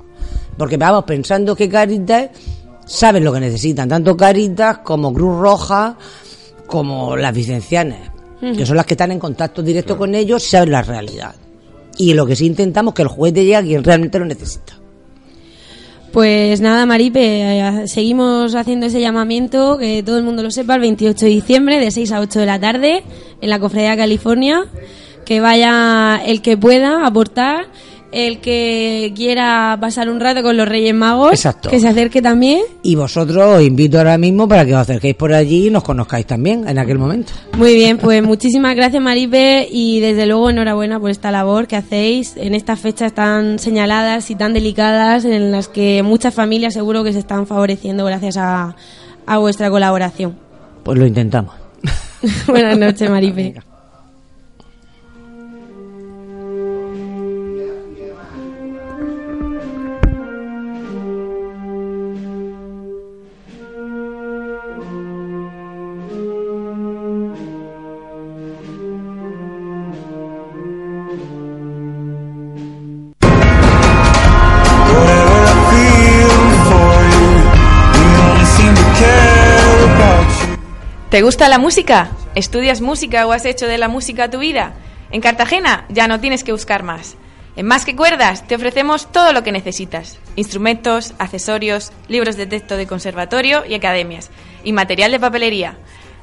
[0.57, 2.29] Porque vamos pensando que Caritas
[2.85, 5.95] saben lo que necesitan, tanto Caritas como Cruz Roja,
[6.67, 10.71] como las vicencianas, que son las que están en contacto directo con ellos y saben
[10.71, 11.35] la realidad.
[11.97, 14.78] Y lo que sí intentamos es que el juguete llegue a quien realmente lo necesita.
[16.11, 20.81] Pues nada, Maripe, eh, seguimos haciendo ese llamamiento, que todo el mundo lo sepa, el
[20.81, 23.03] 28 de diciembre, de 6 a 8 de la tarde,
[23.41, 24.65] en la Cofradía California.
[25.23, 27.67] Que vaya el que pueda aportar,
[28.11, 31.69] el que quiera pasar un rato con los Reyes Magos, Exacto.
[31.69, 32.61] que se acerque también.
[32.83, 36.25] Y vosotros os invito ahora mismo para que os acerquéis por allí y nos conozcáis
[36.25, 37.33] también en aquel momento.
[37.57, 42.35] Muy bien, pues muchísimas gracias Maripe y desde luego enhorabuena por esta labor que hacéis
[42.37, 47.13] en estas fechas tan señaladas y tan delicadas en las que muchas familias seguro que
[47.13, 48.75] se están favoreciendo gracias a,
[49.25, 50.35] a vuestra colaboración.
[50.83, 51.53] Pues lo intentamos.
[52.47, 53.68] Buenas noches Maripe.
[81.09, 82.11] ¿Te gusta la música?
[82.35, 84.75] ¿Estudias música o has hecho de la música tu vida?
[85.09, 87.15] En Cartagena ya no tienes que buscar más.
[87.55, 90.19] En Más que Cuerdas te ofrecemos todo lo que necesitas.
[90.35, 94.29] Instrumentos, accesorios, libros de texto de conservatorio y academias.
[94.63, 95.77] Y material de papelería.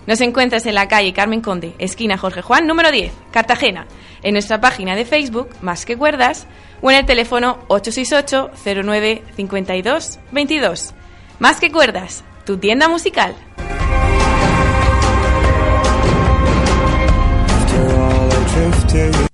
[0.07, 3.89] Nos encuentras en la calle Carmen Conde, esquina Jorge Juan, número 10, Cartagena.
[4.23, 6.47] En nuestra página de Facebook, Más que Cuerdas,
[6.81, 8.53] o en el teléfono 868
[8.85, 10.95] 09 52 22.
[11.41, 13.35] Más que Cuerdas, tu tienda musical.
[18.97, 19.26] say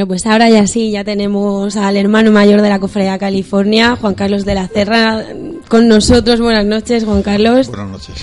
[0.00, 4.14] Bueno, pues ahora ya sí, ya tenemos al hermano mayor de la Cofradía California, Juan
[4.14, 5.26] Carlos de la Cerra,
[5.68, 6.40] con nosotros.
[6.40, 7.68] Buenas noches, Juan Carlos.
[7.68, 8.14] Buenas noches.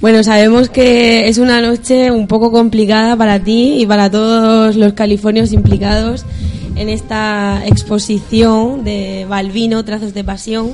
[0.00, 4.94] Bueno, sabemos que es una noche un poco complicada para ti y para todos los
[4.94, 6.24] californios implicados
[6.76, 10.70] en esta exposición de Balvino, Trazos de Pasión,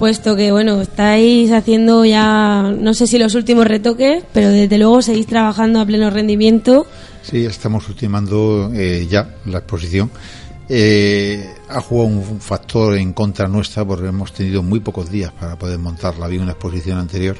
[0.00, 5.02] puesto que, bueno, estáis haciendo ya, no sé si los últimos retoques, pero desde luego
[5.02, 6.84] seguís trabajando a pleno rendimiento.
[7.22, 10.10] Sí, estamos ultimando eh, ya la exposición
[10.68, 15.58] Eh, ha jugado un factor en contra nuestra porque hemos tenido muy pocos días para
[15.58, 16.26] poder montarla.
[16.26, 17.36] Había una exposición anterior.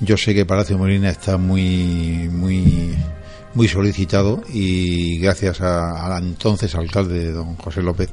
[0.00, 2.96] Yo sé que Palacio Molina está muy, muy,
[3.54, 8.10] muy solicitado y gracias al entonces alcalde, don José López,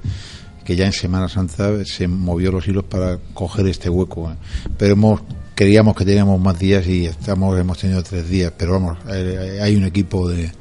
[0.63, 4.31] que ya en Semana Santa se movió los hilos para coger este hueco.
[4.31, 4.35] ¿eh?
[4.77, 5.21] Pero hemos,
[5.55, 8.53] creíamos que teníamos más días y estamos, hemos tenido tres días.
[8.55, 10.51] Pero vamos, eh, hay un equipo de,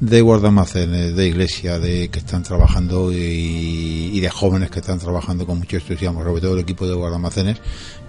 [0.00, 5.46] de guardamacenes, de iglesia, de que están trabajando y, y de jóvenes que están trabajando
[5.46, 7.58] con mucho entusiasmo, sobre todo el equipo de guardamacenes,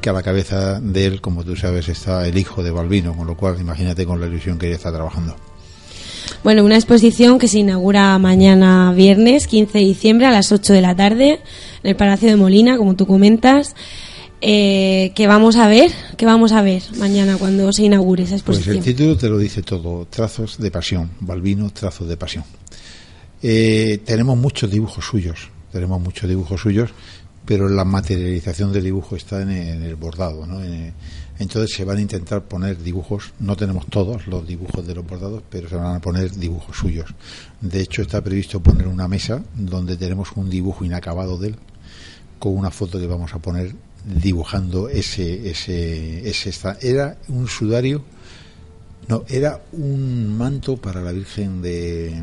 [0.02, 3.28] que a la cabeza de él, como tú sabes, está el hijo de Balbino, con
[3.28, 5.36] lo cual imagínate con la ilusión que ella está trabajando.
[6.44, 10.82] Bueno, una exposición que se inaugura mañana viernes 15 de diciembre a las 8 de
[10.82, 11.40] la tarde
[11.84, 13.76] en el Palacio de Molina, como tú comentas.
[14.46, 18.58] Eh, que vamos a ver, que vamos a ver mañana cuando se inaugure esa Pues
[18.58, 18.78] exposición.
[18.78, 22.44] el título te lo dice todo, trazos de pasión, Balbino, trazos de pasión.
[23.42, 26.90] Eh, tenemos muchos dibujos suyos, tenemos muchos dibujos suyos,
[27.46, 30.62] pero la materialización del dibujo está en, en el bordado, ¿no?
[30.62, 30.94] En-
[31.40, 35.42] entonces se van a intentar poner dibujos, no tenemos todos los dibujos de los bordados,
[35.50, 37.10] pero se van a poner dibujos suyos.
[37.62, 41.56] De hecho está previsto poner una mesa donde tenemos un dibujo inacabado de él,
[42.40, 43.74] con una foto que vamos a poner
[44.06, 48.04] dibujando ese ese ese esta- era un sudario
[49.08, 52.22] no era un manto para la Virgen de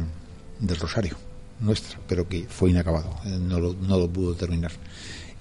[0.58, 1.16] del Rosario
[1.60, 4.72] nuestra pero que fue inacabado eh, no lo, no lo pudo terminar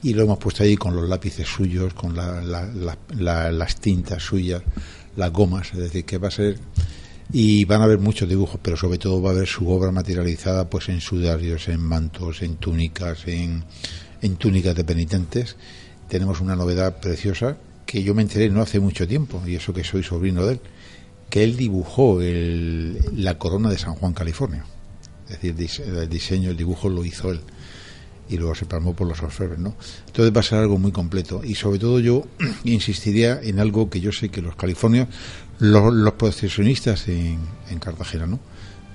[0.02, 3.76] y lo hemos puesto ahí con los lápices suyos con la- la- la- la- las
[3.80, 4.62] tintas suyas
[5.18, 6.58] las gomas es decir que va a ser
[7.32, 10.68] y van a haber muchos dibujos, pero sobre todo va a haber su obra materializada
[10.68, 13.64] pues en sudarios, en mantos, en túnicas, en,
[14.24, 15.56] en túnicas de penitentes.
[16.10, 19.84] Tenemos una novedad preciosa que yo me enteré no hace mucho tiempo, y eso que
[19.84, 20.60] soy sobrino de él,
[21.30, 24.66] que él dibujó el- la corona de San Juan, California.
[25.30, 27.40] Es decir, el diseño, el dibujo lo hizo él
[28.30, 29.76] y luego se palmó por los orfebres, ¿no?
[30.08, 32.26] Entonces va a ser algo muy completo y sobre todo yo
[32.64, 35.08] insistiría en algo que yo sé que los californios,
[35.60, 38.40] los, los procesionistas en, en Cartagena, ¿no?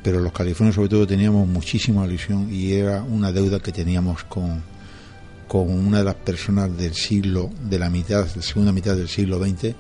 [0.05, 4.63] Pero los californios sobre todo teníamos muchísima ilusión y era una deuda que teníamos con,
[5.49, 9.09] con una de las personas del siglo, de la mitad, de la segunda mitad del
[9.09, 9.75] siglo XX,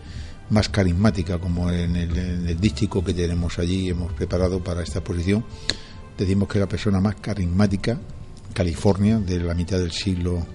[0.50, 4.98] más carismática, como en el, en el dístico que tenemos allí, hemos preparado para esta
[4.98, 5.44] exposición.
[6.16, 7.98] Decimos que es la persona más carismática,
[8.52, 10.46] California, de la mitad del siglo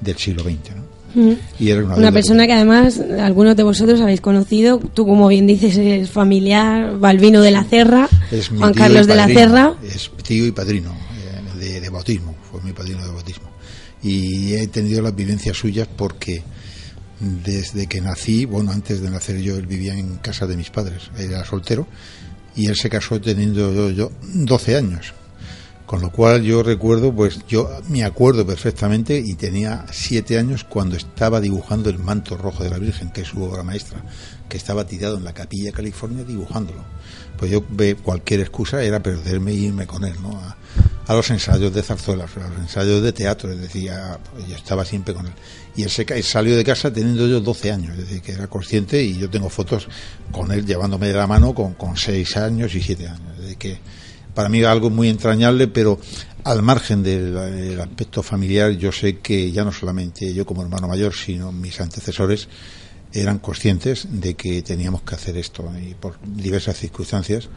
[0.00, 0.76] del siglo XX.
[0.76, 0.98] ¿no?
[1.14, 1.36] Mm.
[1.58, 5.76] Y era una, persona que además algunos de vosotros habéis conocido, tú como bien dices
[5.76, 9.74] eres familiar, Balbino de la Cerra, es Juan Carlos de la Cerra.
[9.82, 13.47] Es tío y padrino eh, de, de bautismo, fue mi padrino de bautismo.
[14.02, 16.42] Y he tenido las vivencias suyas porque
[17.20, 21.10] desde que nací, bueno, antes de nacer yo, él vivía en casa de mis padres,
[21.16, 21.86] era soltero,
[22.54, 25.14] y él se casó teniendo yo, yo 12 años.
[25.88, 30.96] Con lo cual yo recuerdo, pues yo me acuerdo perfectamente y tenía siete años cuando
[30.96, 34.04] estaba dibujando el manto rojo de la Virgen, que es su obra maestra,
[34.50, 36.84] que estaba tirado en la capilla California dibujándolo.
[37.38, 37.64] Pues yo
[38.02, 40.38] cualquier excusa era perderme e irme con él, ¿no?
[40.38, 40.57] A,
[41.06, 43.90] a los ensayos de zarzuelas, a los ensayos de teatro, es decir,
[44.46, 45.32] yo estaba siempre con él.
[45.74, 49.02] Y él se salió de casa teniendo yo 12 años, es decir, que era consciente
[49.02, 49.88] y yo tengo fotos
[50.30, 53.32] con él llevándome de la mano con, con 6 años y 7 años.
[53.36, 53.78] Es decir, que
[54.34, 55.98] para mí era algo muy entrañable, pero
[56.44, 60.88] al margen del, del aspecto familiar, yo sé que ya no solamente yo como hermano
[60.88, 62.48] mayor, sino mis antecesores
[63.12, 67.48] eran conscientes de que teníamos que hacer esto y por diversas circunstancias.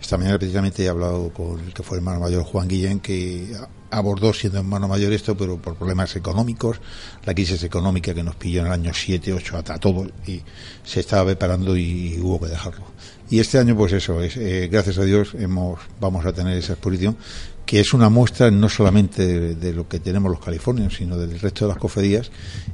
[0.00, 3.54] Esta mañana precisamente he hablado con el que fue hermano mayor Juan Guillén, que
[3.90, 6.80] abordó siendo hermano mayor esto, pero por problemas económicos,
[7.24, 10.40] la crisis económica que nos pilló en el año 7, 8, hasta todo, y
[10.84, 12.84] se estaba preparando y, hubo que dejarlo.
[13.28, 16.72] Y este año, pues eso, es, eh, gracias a Dios, hemos, vamos a tener esa
[16.72, 17.16] exposición,
[17.66, 21.38] que es una muestra no solamente de, de lo que tenemos los californios, sino del
[21.38, 22.30] resto de las cofradías,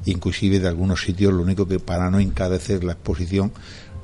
[0.07, 3.53] inclusive de algunos sitios, lo único que para no encarecer la exposición,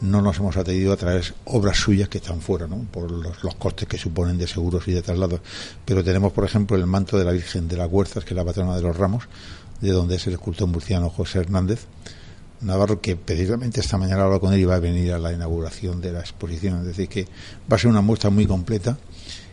[0.03, 2.77] no nos hemos atrevido a traer obras suyas que están fuera, ¿no?
[2.91, 5.41] por los, los costes que suponen de seguros y de traslados.
[5.85, 8.45] Pero tenemos, por ejemplo, el manto de la Virgen de las Huertas, que es la
[8.45, 9.25] patrona de los ramos,
[9.81, 11.87] de donde es el escultor murciano José Hernández
[12.63, 16.01] Navarro, que precisamente esta mañana hablado con él y va a venir a la inauguración
[16.01, 16.81] de la exposición.
[16.81, 17.27] Es decir, que
[17.71, 18.97] va a ser una muestra muy completa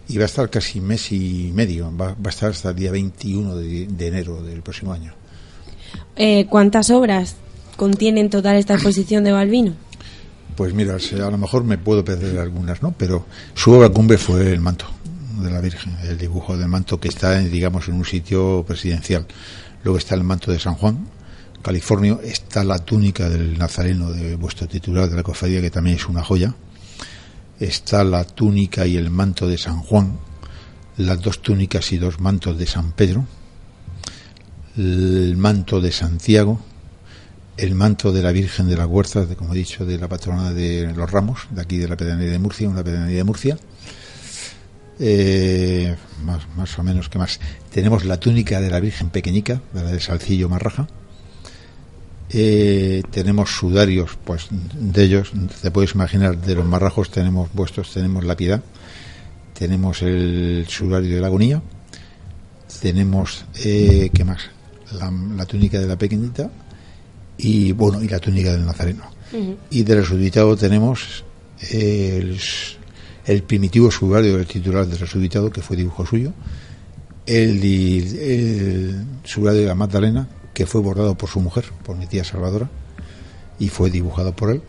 [0.07, 2.91] y va a estar casi mes y medio, va, va a estar hasta el día
[2.91, 5.13] 21 de, de enero del próximo año.
[6.15, 7.35] Eh, ¿Cuántas obras
[7.77, 9.88] contiene en total esta exposición de Balbino?
[10.59, 12.91] Pues mira, a lo mejor me puedo perder algunas, ¿no?
[12.91, 14.87] Pero su obra cumbre fue el manto
[15.41, 19.25] de la Virgen, el dibujo del manto que está, digamos, en un sitio presidencial.
[19.85, 21.07] Luego está el manto de San Juan,
[21.61, 26.09] California, está la túnica del Nazareno de vuestro titular de la cofradía, que también es
[26.09, 26.53] una joya.
[27.57, 30.19] Está la túnica y el manto de San Juan,
[30.97, 33.25] las dos túnicas y dos mantos de San Pedro,
[34.75, 36.59] el manto de Santiago,
[37.61, 40.53] el manto de la Virgen de las Huertas, de, como he dicho, de la patrona
[40.53, 43.57] de los Ramos, de aquí de la Pedanía de Murcia, una Pedanía de Murcia.
[44.99, 47.39] Eh, más, más o menos que más.
[47.71, 50.87] Tenemos la túnica de la Virgen Pequeñica, de la de Salcillo Marraja.
[52.31, 55.31] Eh, tenemos sudarios, pues de ellos,
[55.61, 58.61] te puedes imaginar, de los marrajos tenemos vuestros, tenemos la piedad,
[59.57, 61.61] tenemos el sudario de la agonía,
[62.81, 64.43] tenemos, eh, ¿qué más?
[64.93, 66.51] La, la túnica de la pequeñita
[67.39, 69.03] y, bueno, y la túnica del nazareno.
[69.69, 71.23] Y del resucitado tenemos
[71.71, 72.37] el,
[73.47, 76.33] primitivo sudario del titular del resucitado, que fue dibujo suyo,
[77.25, 82.23] el, el sudario de la Magdalena, que fue bordado por su mujer, por mi tía
[82.23, 82.69] Salvadora,
[83.57, 84.61] y fue dibujado por él.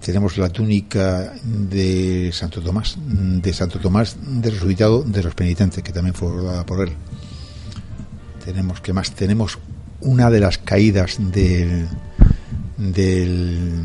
[0.00, 5.92] Tenemos la túnica de Santo Tomás, de Santo Tomás del resucitado de los penitentes, que
[5.92, 6.94] también fue bordada por él.
[8.42, 9.58] Tenemos que más, tenemos
[10.02, 11.86] una de las caídas del
[12.76, 13.82] del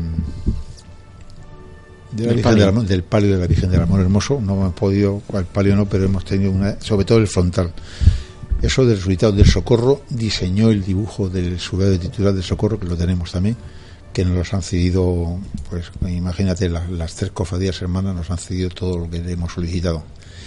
[2.12, 2.60] de la Del Virgen palio.
[2.60, 4.40] del, Amor- del palio de la Virgen del Amor Hermoso.
[4.40, 7.72] No hemos podido, cual palio no, pero hemos tenido una, sobre todo el frontal.
[8.62, 12.96] Eso del resultado del socorro diseñó el dibujo del sudario titular del socorro, que lo
[12.96, 13.54] tenemos también,
[14.14, 15.38] que nos los han cedido,
[15.68, 19.52] pues imagínate, la- las tres cofradías hermanas nos han cedido todo lo que le hemos
[19.52, 20.02] solicitado.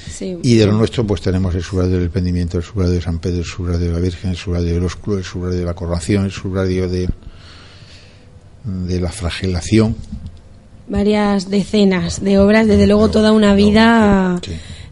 [0.09, 0.37] Sí.
[0.43, 3.39] Y de lo nuestro, pues tenemos el subradio del Pendimiento, el subradio de San Pedro,
[3.39, 6.31] el subradio de la Virgen, el subradio del Ósculo, el subradio de la Coronación, el
[6.31, 7.07] subradio de,
[8.63, 9.95] de la Flagelación.
[10.87, 14.41] varias decenas de obras, desde luego toda una vida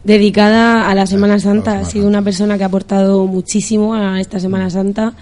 [0.04, 1.80] dedicada a la Semana Santa.
[1.80, 5.14] Ha sido una persona que ha aportado muchísimo a esta Semana Santa.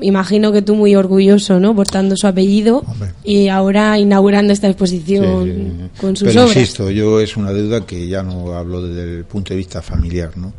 [0.00, 1.76] Imagino que tú muy orgulloso, ¿no?
[1.76, 2.82] Portando su apellido
[3.24, 6.56] y ahora inaugurando esta exposición con sus Pero obras.
[6.56, 10.36] insisto, yo es una deuda que ya no hablo desde el punto de vista familiar,
[10.36, 10.52] ¿no?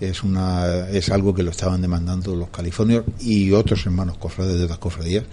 [0.00, 4.64] Es una es algo que lo estaban demandando los californios y otros hermanos cofrades de
[4.64, 5.24] otras cofradías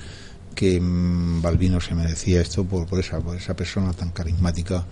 [0.56, 4.86] que mm, Balbino se merecía esto por, por esa por esa persona tan carismática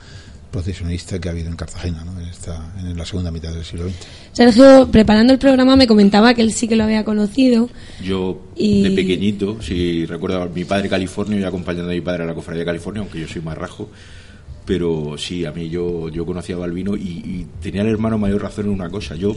[0.52, 2.20] procesionista que ha habido en Cartagena, ¿no?
[2.20, 3.96] En esta en la segunda mitad del siglo XX.
[4.34, 7.70] Sergio, preparando el programa, me comentaba que él sí que lo había conocido.
[8.04, 12.24] Yo, Y- de pequeñito, si recuerdo a mi padre California y acompañando a mi padre
[12.24, 13.90] a la cofradía de California, aunque yo soy más rajo,
[14.66, 18.42] pero sí, a mí yo, yo conocía a Balbino y, y tenía el hermano mayor
[18.44, 19.16] razón en una cosa.
[19.16, 19.36] Yo,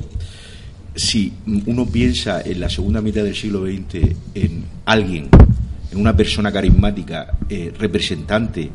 [0.95, 1.33] si
[1.67, 5.29] uno piensa en la segunda mitad del siglo XX en alguien,
[5.91, 8.71] en una persona carismática, eh, representante,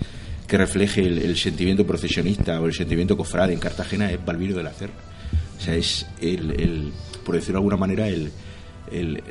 [0.50, 4.72] que refleje el, sentimiento procesionista o el sentimiento cofrade en Cartagena, es Balbino de la
[4.72, 4.94] Cerra.
[5.58, 6.92] O sea, es el,
[7.24, 8.32] por decirlo de alguna manera, el,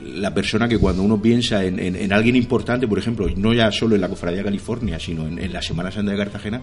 [0.03, 3.73] la persona que cuando uno piensa en, en- en alguien importante, por ejemplo, no ya
[3.73, 6.61] solo en la Cofradía de California, sino en, en la Semana Santa de Cartagena,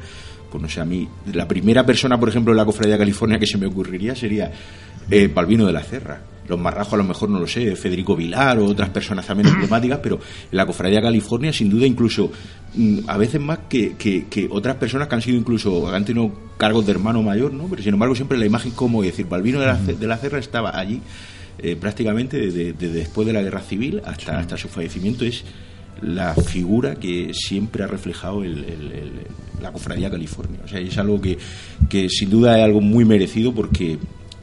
[0.49, 3.37] pues no sé, a mí, la primera persona, por ejemplo, en la Cofradía de California
[3.37, 4.49] que se me ocurriría sería
[5.11, 6.21] eh, Balbino de la Cerra.
[6.47, 9.99] Los marrajos a lo mejor no lo sé, Federico Vilar o otras personas también emblemáticas,
[10.03, 10.15] pero
[10.51, 12.31] en la Cofradía de California, sin duda, incluso
[12.75, 16.31] mm, a veces más que, que- que otras personas que han sido incluso, han tenido
[16.57, 17.65] cargos de hermano mayor, ¿no?
[17.67, 20.77] Pero sin embargo, siempre la imagen como decir, Balbino de la, de la Cerra estaba
[20.79, 21.01] allí
[21.57, 25.43] eh, prácticamente desde, desde después de la guerra civil hasta, hasta su fallecimiento es
[26.01, 30.59] la figura que siempre ha reflejado el- el- el- la cofradía California.
[30.65, 31.37] O sea, es algo que,
[31.89, 33.97] que sin duda es algo muy merecido porque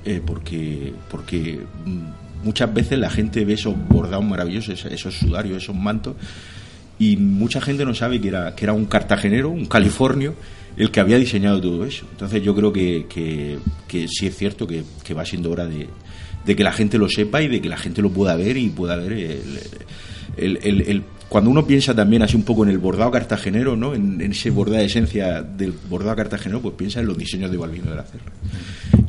[0.04, 5.76] eh, porque porque mm, muchas veces la gente ve esos bordados maravillosos, esos- sudarios, esos
[5.76, 6.16] mantos
[6.98, 10.34] y mucha gente no sabe que era, que era un cartagenero, un californio,
[10.76, 12.06] el que había diseñado todo eso.
[12.12, 15.88] Entonces yo creo que, que, sí es cierto que, que va siendo hora de,
[16.46, 18.68] de que la gente lo sepa y de que la gente lo pueda ver y
[18.68, 19.40] pueda ver el,
[20.36, 23.94] el- el- el- cuando uno piensa también así un poco en el bordado cartagenero, ¿no?
[23.94, 27.56] en, en ese bordado de esencia del bordado cartagenero, pues piensa en los diseños de
[27.56, 28.32] Balbino de la Cerra.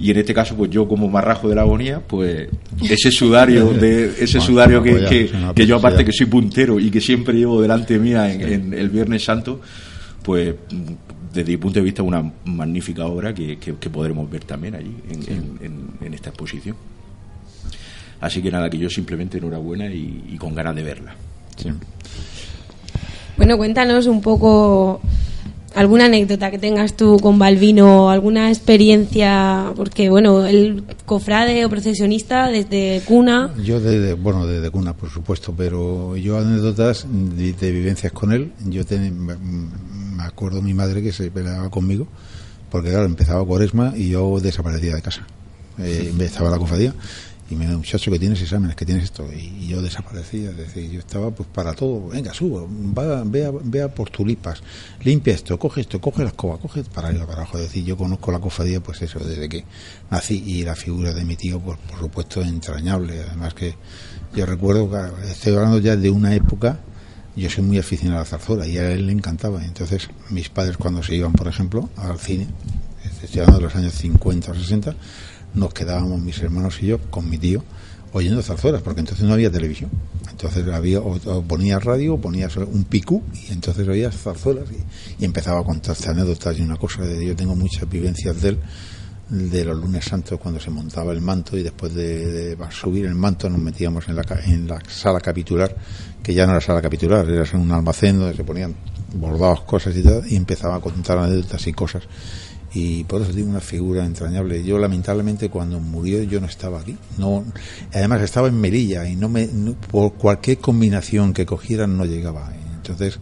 [0.06, 2.50] Y en este caso, pues yo como marrajo de la agonía, pues
[2.90, 7.00] ese sudario de ese Bueno, sudario que, que, yo aparte que soy puntero y que
[7.00, 9.62] siempre llevo delante mía en, en el Viernes Santo,
[10.22, 10.56] pues
[11.34, 14.94] desde mi punto de vista una magnífica obra que, que- que podremos ver también allí
[15.10, 16.76] en, en- en- en esta exposición.
[18.20, 21.16] Así que nada, que yo simplemente enhorabuena y, y con ganas de verla.
[23.38, 25.02] Bueno, cuéntanos un poco
[25.76, 32.48] alguna anécdota que tengas tú con Balvino, alguna experiencia, porque bueno, el cofrade o procesionista
[32.50, 33.54] desde cuna.
[33.64, 38.52] Yo desde, bueno, desde cuna, por supuesto, pero yo anécdotas de, de vivencias con él,
[38.66, 42.08] yo ten- me acuerdo mi madre que se peleaba conmigo,
[42.70, 45.26] porque claro, empezaba cuaresma y yo desaparecía de casa.
[45.80, 46.94] Eh, empezaba la cofradía
[47.54, 51.00] y me muchacho que tienes exámenes, que tienes esto, y, yo desaparecía, es decir, yo
[51.00, 54.62] estaba pues para todo, venga, subo, va, vea, vea por tulipas,
[55.04, 57.96] limpia esto, coge esto, coge la escoba, coge para arriba, para abajo, es decir, yo
[57.96, 59.66] conozco la cofradía, pues eso, desde que
[60.10, 63.76] nací, y la figura de mi tío, pues, por supuesto, entrañable, además que
[64.36, 66.80] yo recuerdo, que estoy hablando ya de una época,
[67.36, 69.64] yo soy muy aficionado a la zarzuela y a él le encantaba.
[69.66, 72.48] Entonces, mis padres cuando se iban, por ejemplo, al cine,
[73.24, 74.96] estoy hablando de los años 50 o 60,
[75.54, 77.64] nos quedábamos mis hermanos y yo con mi tío
[78.14, 79.90] oyendo zarzuelas, porque entonces no había televisión.
[80.30, 84.66] Entonces había o, o ponías radio, o ponías un picú, y entonces oías zarzuelas
[85.20, 87.02] y, empezaba a contarte anécdotas y una cosa.
[87.02, 88.60] De, yo tengo muchas vivencias de él,
[89.30, 93.50] de los lunes santos cuando se montaba el manto y después de, subir el manto
[93.50, 95.76] nos metíamos en la, en la sala capitular,
[96.22, 98.76] que ya no era sala capitular, era un almacén donde se ponían
[99.16, 102.04] bordados cosas y tal, y empezaba a contar anécdotas y cosas.
[102.74, 104.64] Y por eso tiene una figura entrañable.
[104.64, 106.98] Yo lamentablemente cuando murió yo no estaba aquí.
[107.18, 107.46] No,
[107.94, 109.48] además estaba en Melilla y no me,
[109.92, 112.52] por cualquier combinación que cogieran no llegaba.
[112.76, 113.20] Entonces,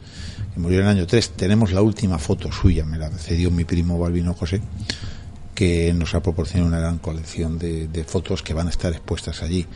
[0.56, 1.32] murió en el año 3.
[1.32, 4.62] Tenemos la última foto suya, me la cedió mi primo Balbino José
[5.54, 9.44] que nos ha proporcionado una gran colección de, de fotos que van a estar expuestas
[9.44, 9.68] allí.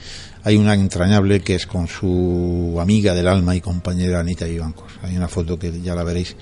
[0.43, 4.93] Hay una entrañable que es con su amiga del alma y compañera Anita Vivancos.
[5.03, 6.36] Hay una foto que ya la veréis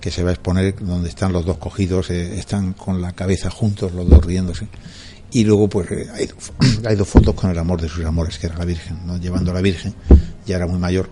[0.00, 3.50] que se va a exponer donde están los dos cogidos, eh, están con la cabeza
[3.50, 4.68] juntos, los dos riéndose.
[5.30, 6.28] Y luego pues eh, hay,
[6.86, 9.18] hay dos fotos con el amor de sus amores, que era la Virgen, ¿no?
[9.18, 9.94] llevando a la Virgen,
[10.46, 11.08] ya era muy mayor,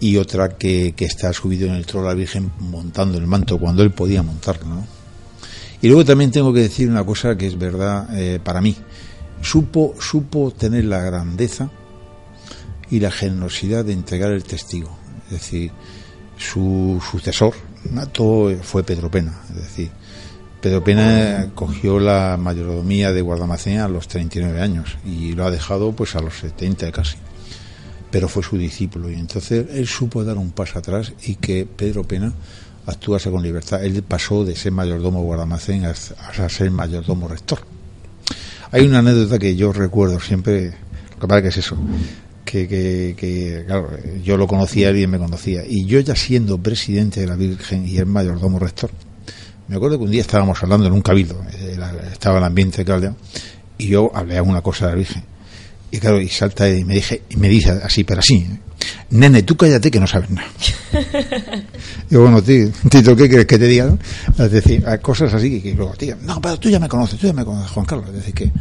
[0.00, 3.82] y otra que, que está subido en el trono la Virgen montando el manto cuando
[3.82, 4.66] él podía montarlo.
[4.66, 4.98] ¿no?
[5.80, 8.76] Y luego también tengo que decir una cosa que es verdad eh, para mí.
[9.40, 11.70] Supo, supo tener la grandeza
[12.90, 14.96] y la generosidad de entregar el testigo.
[15.26, 15.70] Es decir,
[16.36, 17.54] su sucesor
[17.90, 19.40] nato fue Pedro Pena.
[19.50, 19.90] Es decir,
[20.60, 25.92] Pedro Pena cogió la mayordomía de Guardamacén a los 39 años y lo ha dejado
[25.92, 27.16] pues a los 70 casi.
[28.10, 32.04] Pero fue su discípulo y entonces él supo dar un paso atrás y que Pedro
[32.04, 32.32] Pena
[32.86, 33.84] actuase con libertad.
[33.84, 37.60] Él pasó de ser mayordomo Guardamacén a, a ser mayordomo rector.
[38.70, 40.74] Hay una anécdota que yo recuerdo siempre,
[41.12, 41.76] lo que pasa que es eso,
[42.50, 43.90] que, que, que, claro,
[44.22, 47.98] yo lo conocía, él me conocía, y yo ya siendo presidente de la Virgen y
[47.98, 48.90] el mayordomo rector,
[49.68, 51.42] me acuerdo que un día estábamos hablando en un cabildo,
[52.10, 53.16] estaba el ambiente caldeado,
[53.76, 55.24] y yo hablé alguna cosa de la Virgen.
[55.90, 58.46] Y claro, y salta y me, dije, y me dice así, pero así,
[59.10, 60.48] nene, tú cállate que no sabes nada.
[62.10, 63.86] Digo, bueno, tío, Tito, ¿qué quieres que te diga?
[63.86, 64.44] no?
[64.44, 67.18] Es decir, hay cosas así que, que luego, tío, no, pero tú ya me conoces,
[67.18, 68.08] tú ya me conoces, Juan Carlos.
[68.08, 68.52] Es decir, que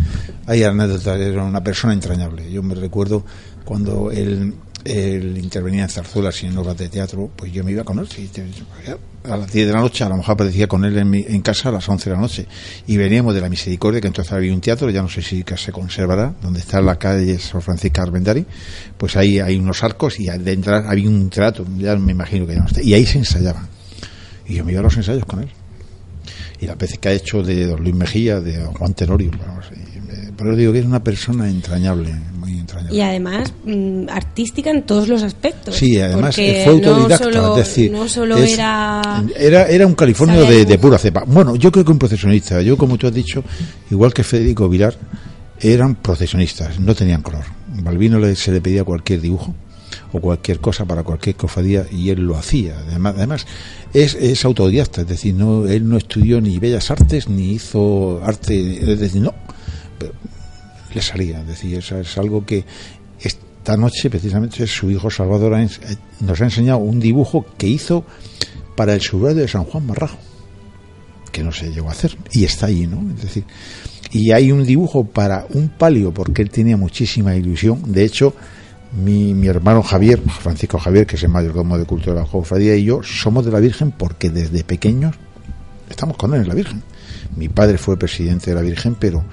[0.45, 2.49] hay anécdotas, era una persona entrañable.
[2.51, 3.25] Yo me recuerdo
[3.67, 4.53] cuando él,
[4.85, 8.07] él intervenía en zarzuelas y en obras de teatro, pues yo me iba con él.
[9.29, 11.41] a las 10 de la noche, a lo mejor aparecía con él en, mi- en
[11.41, 12.45] casa a las 11 de la noche.
[12.87, 15.57] Y veníamos de la Misericordia, que entonces había un teatro, ya no sé si que
[15.57, 18.45] se conservará, donde está la calle San Francisco Armendari,
[18.97, 22.53] pues ahí hay unos arcos y de entrar había un trato, ya me imagino que
[22.53, 22.81] ya no está.
[22.81, 23.67] Y ahí se ensayaban.
[24.47, 25.49] Y yo me iba a los ensayos con él.
[26.59, 30.31] Y las veces que ha hecho de don Luis Mejía, de don Juan Tenorio, me-
[30.49, 32.95] eso digo que es una persona entrañable, muy entrañable.
[32.95, 35.75] Y además, mm, artística en todos los aspectos.
[35.75, 39.23] Sí, además fue autodidacta, no solo, es decir, no solo es- era...
[39.37, 41.23] era era un californio de, de pura cepa.
[41.27, 43.43] Bueno, yo creo que un procesionista, yo como tú has dicho,
[43.91, 44.95] igual que Federico Vilar,
[45.59, 47.43] eran procesionistas, no tenían color.
[47.83, 49.53] Balbino le, se le pedía cualquier dibujo
[50.13, 52.77] o cualquier cosa para cualquier cofradía y él lo hacía.
[52.87, 53.47] Además, además
[53.93, 58.91] es, es autodidacta, es decir, no, él no estudió ni bellas artes ni hizo arte,
[58.91, 59.33] es decir, no,
[59.97, 60.13] pero
[60.93, 62.65] le salía, es decir, eso es algo que
[63.19, 65.67] esta noche precisamente su hijo Salvador eh,
[66.21, 68.05] nos ha enseñado un dibujo que hizo
[68.75, 70.17] para el subrayo de San Juan Marrajo
[71.37, 73.13] que no se llegó a hacer y está ahí, ¿no?
[73.13, 73.43] Es decir,
[74.11, 77.79] y hay un dibujo para un palio porque él tenía muchísima ilusión.
[77.85, 78.33] De hecho,
[78.93, 82.75] mi, mi hermano Javier, Francisco Javier, que es el mayordomo de culto de la cofradía,
[82.75, 85.15] y yo somos de la Virgen porque desde pequeños
[85.89, 86.83] estamos con él en la Virgen.
[87.35, 89.23] Mi padre fue presidente de la Virgen, pero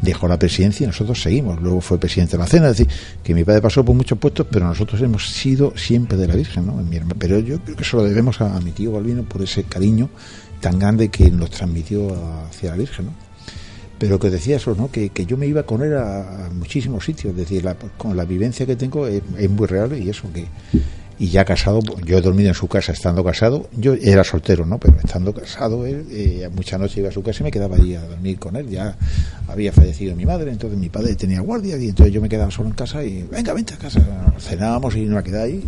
[0.00, 1.60] dejó la presidencia y nosotros seguimos.
[1.60, 2.92] Luego fue presidente de la cena, es decir,
[3.22, 6.66] que mi padre pasó por muchos puestos, pero nosotros hemos sido siempre de la Virgen,
[6.66, 6.82] ¿no?
[7.18, 10.10] Pero yo creo que eso lo debemos a, a mi tío Balbino por ese cariño
[10.60, 12.08] tan grande que nos transmitió
[12.48, 13.31] hacia la Virgen, ¿no?
[14.02, 14.90] Pero que decía eso, ¿no?
[14.90, 18.24] Que, que yo me iba con él a, muchísimos sitios, es decir, la- con la
[18.24, 20.44] vivencia que tengo es, muy real y eso que
[21.20, 24.78] y ya casado, yo he dormido en su casa estando casado, yo era soltero, ¿no?
[24.78, 27.94] Pero estando casado, él, eh, muchas noches iba a su casa y me quedaba allí
[27.94, 28.96] a dormir con él, ya
[29.46, 32.70] había fallecido mi madre, entonces mi padre tenía guardia y entonces yo me quedaba solo
[32.70, 34.00] en casa y venga, vente a casa,
[34.40, 35.62] cenábamos y me quedaba ahí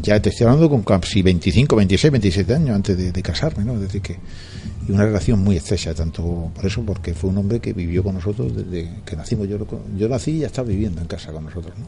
[0.00, 3.74] ya te estoy hablando con casi 25, 26, 27 años antes de, de casarme, ¿no?
[3.74, 4.18] Es decir, que.
[4.90, 8.16] Y una relación muy estrecha, tanto por eso, porque fue un hombre que vivió con
[8.16, 9.48] nosotros desde que nacimos.
[9.48, 9.56] Yo,
[9.96, 11.86] yo nací y ya estaba viviendo en casa con nosotros, ¿no?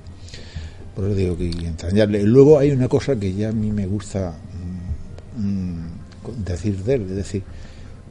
[0.94, 2.22] Por eso digo que entrañable.
[2.22, 4.34] Luego hay una cosa que ya a mí me gusta
[5.36, 7.42] mm, mm, decir de él, es decir,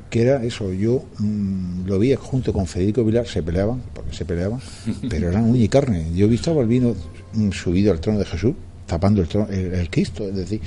[0.10, 4.26] que era eso, yo mm, lo vi junto con Federico Vilar, se peleaban, porque se
[4.26, 4.60] peleaban,
[5.10, 6.12] pero eran uña y carne.
[6.14, 6.96] Yo he visto a Balbino
[7.54, 8.56] subido al trono de Jesús,
[8.88, 10.60] tapando el, trono, el, el Cristo, es decir,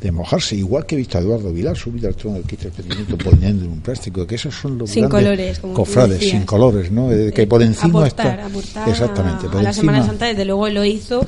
[0.00, 3.18] de mojarse, igual que he visto a Eduardo Vilar subido al trono del del Pedimiento
[3.18, 7.12] poniendo en un plástico, que esos son los Sin colores, como cofrades, sin colores, ¿no?
[7.12, 8.90] Eh, Que por encima aportar, está...
[8.90, 9.92] exactamente, a, por a la encima...
[9.92, 11.26] Semana Santa, desde luego lo hizo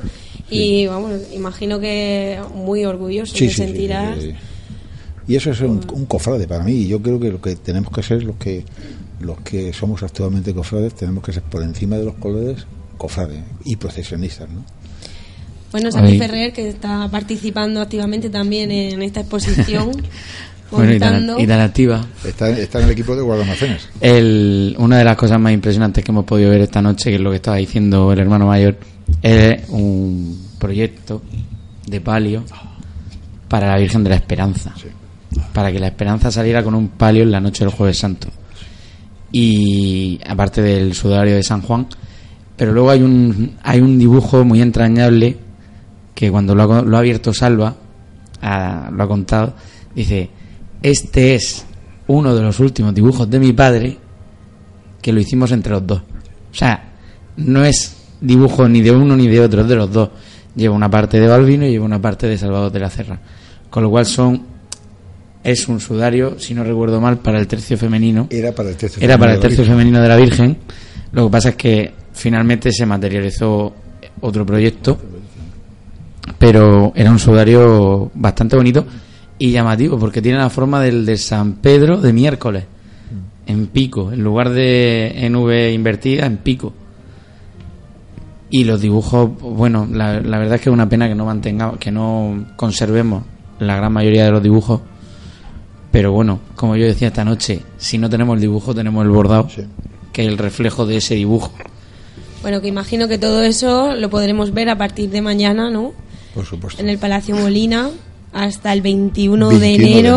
[0.49, 4.19] y vamos, imagino que muy orgulloso Sí, te sí, sentirás.
[5.29, 6.73] Y eso es un, un cofrade para mí.
[6.73, 8.65] Y yo creo que lo que tenemos que ser los que
[9.21, 12.67] los que somos actualmente cofrades, tenemos que ser por encima de los colores
[12.97, 14.65] cofrades y procesionistas, ¿no?
[15.73, 16.19] Bueno, Ahí.
[16.19, 19.91] Ferrer, que está participando activamente también en esta exposición,
[20.73, 22.05] Bueno, y tan, y tan activa.
[22.25, 23.89] Está, está en el equipo de guardalmacenes.
[24.01, 27.21] El, una de las cosas más impresionantes que hemos podido ver esta noche, que es
[27.21, 28.79] lo que estaba diciendo el hermano mayor,
[29.21, 31.23] es un proyecto
[31.87, 32.45] de palio
[33.49, 34.73] para la Virgen de la Esperanza.
[35.53, 38.29] Para que la Esperanza saliera con un palio en la noche del Jueves Santo.
[39.31, 41.87] Y aparte del sudario de San Juan.
[42.57, 45.37] Pero luego hay un, hay un dibujo muy entrañable
[46.23, 47.75] que cuando lo ha, lo ha abierto Salva,
[48.41, 49.55] lo ha contado,
[49.93, 50.31] dice,
[50.81, 51.65] este es
[52.07, 53.99] uno de los últimos dibujos de mi padre
[55.01, 55.99] que lo hicimos entre los dos.
[55.99, 56.93] O sea,
[57.39, 60.11] no es dibujo ni de uno ni de otro, es de los dos.
[60.55, 63.19] Lleva una parte de Balbino y lleva una parte de Salvador de la Cerra.
[63.69, 64.43] Con lo cual son
[65.43, 68.29] es un sudario, si no recuerdo mal, para el tercio femenino.
[68.31, 70.57] Era para el tercio Era para femenino el tercio femenino de la Virgen.
[71.11, 73.75] Lo que pasa es que finalmente se materializó
[74.21, 75.01] otro proyecto,
[76.39, 78.85] pero era un sudario bastante bonito
[79.39, 82.65] y llamativo porque tiene la forma del de San Pedro de miércoles
[83.47, 86.73] en pico, en lugar de en V invertida, en pico.
[88.51, 91.79] Y los dibujos, bueno, la, la verdad es que es una pena que no mantengamos,
[91.79, 93.25] que no conservemos
[93.59, 94.81] la gran mayoría de los dibujos.
[95.91, 99.49] Pero bueno, como yo decía esta noche, si no tenemos el dibujo, tenemos el bordado,
[100.13, 101.53] que es el reflejo de ese dibujo.
[102.43, 105.93] Bueno, que imagino que todo eso lo podremos ver a partir de mañana, ¿no?
[106.35, 106.81] Por supuesto.
[106.81, 107.91] En el Palacio Molina
[108.33, 109.75] hasta el 21, 21 de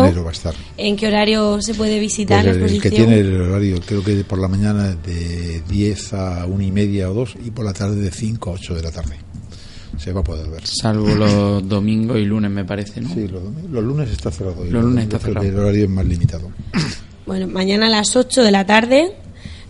[0.08, 0.22] enero.
[0.24, 0.54] va a estar.
[0.78, 3.08] ¿En qué horario se puede visitar Pues la el, el que exposición?
[3.08, 7.14] tiene el horario, creo que por la mañana de 10 a 1 y media o
[7.14, 9.16] 2 y por la tarde de 5 a 8 de la tarde.
[9.98, 10.66] Se va a poder ver.
[10.66, 13.08] Salvo los domingos y lunes, me parece, ¿no?
[13.12, 14.64] Sí, los, domingos- los lunes está cerrado.
[14.66, 15.46] y Los lunes está cerrado.
[15.46, 16.50] El horario es más limitado.
[17.26, 19.12] Bueno, mañana a las 8 de la tarde.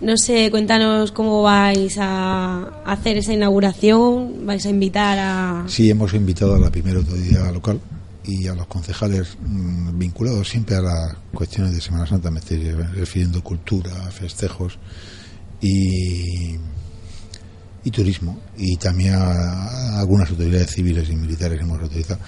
[0.00, 4.46] No sé, cuéntanos cómo vais a hacer esa inauguración.
[4.46, 5.64] ¿Vais a invitar a.?
[5.68, 7.80] Sí, hemos invitado a la primera autoridad local
[8.26, 12.58] y a los concejales mm, vinculados siempre a las cuestiones de Semana Santa, me estoy
[12.70, 14.78] refiriendo cultura, festejos
[15.60, 16.56] y,
[17.86, 22.18] y turismo, y también a, algunas autoridades civiles y militares hemos autorizado.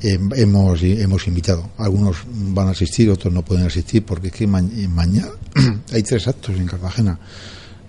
[0.00, 1.70] Eh, hemos, hemos invitado.
[1.76, 5.28] Algunos van a asistir, otros no pueden asistir, porque es que ma- mañana
[5.92, 7.18] hay tres actos en Cartagena.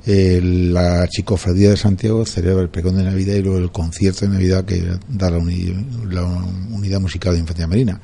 [0.08, 4.32] Eh, la Chicofradía de Santiago celebra el pregón de Navidad y luego el concierto de
[4.32, 5.38] Navidad que da la,
[6.10, 6.24] la
[6.72, 8.02] unidad musical de Infantería Marina.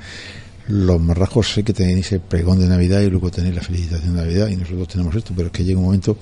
[0.67, 4.21] Los marrajos sé que tenéis el pregón de Navidad y luego tenéis la felicitación de
[4.21, 6.17] Navidad y nosotros tenemos esto, pero es que llega un momento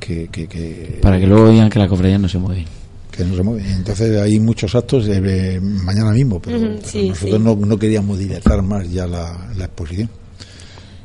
[0.00, 2.64] que, que, que- Para que luego digan que la cofradía no se mueve.
[3.10, 3.64] que no se mueve.
[3.70, 7.44] Entonces hay muchos actos eh, mañana mismo, pero, Ujú, pero sí, nosotros sí.
[7.44, 10.08] No, no queríamos dilatar más ya la, la exposición.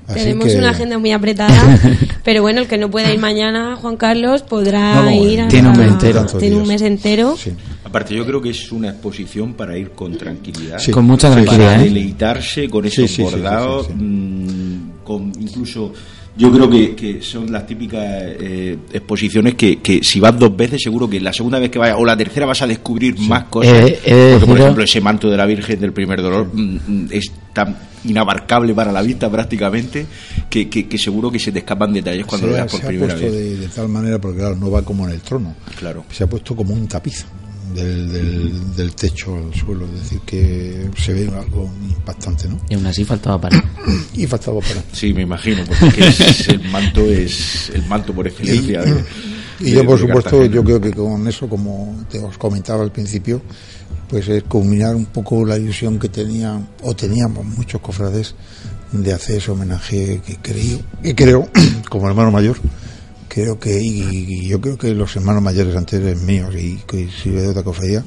[0.07, 1.79] Así Tenemos que- una agenda muy apretada,
[2.23, 5.41] pero bueno, el que no pueda ir mañana, Juan Carlos, podrá No, no, ir.
[5.41, 6.25] hasta- tiene un mes entero.
[6.25, 7.35] Tiene un mes entero.
[7.83, 10.77] Aparte, yo creo que es una exposición para ir con tranquilidad.
[10.77, 10.91] Sí.
[10.91, 11.85] Con mucha tranquilidad, Para ¿eh?
[11.85, 13.87] deleitarse con Sí, esos sí, sí, bordados.
[13.87, 14.05] sí, sí, sí.
[14.05, 15.91] mm, con incluso.
[16.37, 20.81] Yo creo que, que son las típicas eh, exposiciones que, que si vas dos veces,
[20.83, 23.71] seguro que la segunda vez que vayas o la tercera vas a descubrir más cosas.
[23.73, 27.07] Eh, de Porque, por ejemplo, ese manto de la Virgen del Primer Dolor mm, mm,
[27.11, 30.05] es tan inabarcable para la vista prácticamente
[30.49, 32.85] que, que- que seguro que se te escapan detalles cuando se lo veas por se
[32.85, 33.41] ha primera puesto vez.
[33.43, 35.55] De, de tal manera, porque claro, no va como en el trono.
[35.79, 36.03] Claro.
[36.11, 37.25] Se ha puesto como un tapiz
[37.73, 42.59] del, del, del techo al suelo, es decir, que se ve algo impactante, ¿no?
[42.69, 43.63] Y aún así faltaba para.
[44.13, 44.83] Y faltaba para.
[44.93, 48.81] Sí, me imagino, porque es- el manto es el manto por excelencia.
[48.81, 49.03] de-
[49.59, 50.55] Y de- yo, por de supuesto, Cartagena.
[50.55, 53.41] yo creo que con eso, como te os comentaba al principio,
[54.09, 58.35] pues es culminar un poco la ilusión que tenían o teníamos muchos cofrades
[58.91, 61.49] de hacer ese homenaje que creo, que creo,
[61.89, 62.57] como hermano mayor,
[63.35, 63.99] creo que, y,
[64.43, 68.01] y yo creo que los hermanos mayores anteriores míos y que sirve de otra cofradía,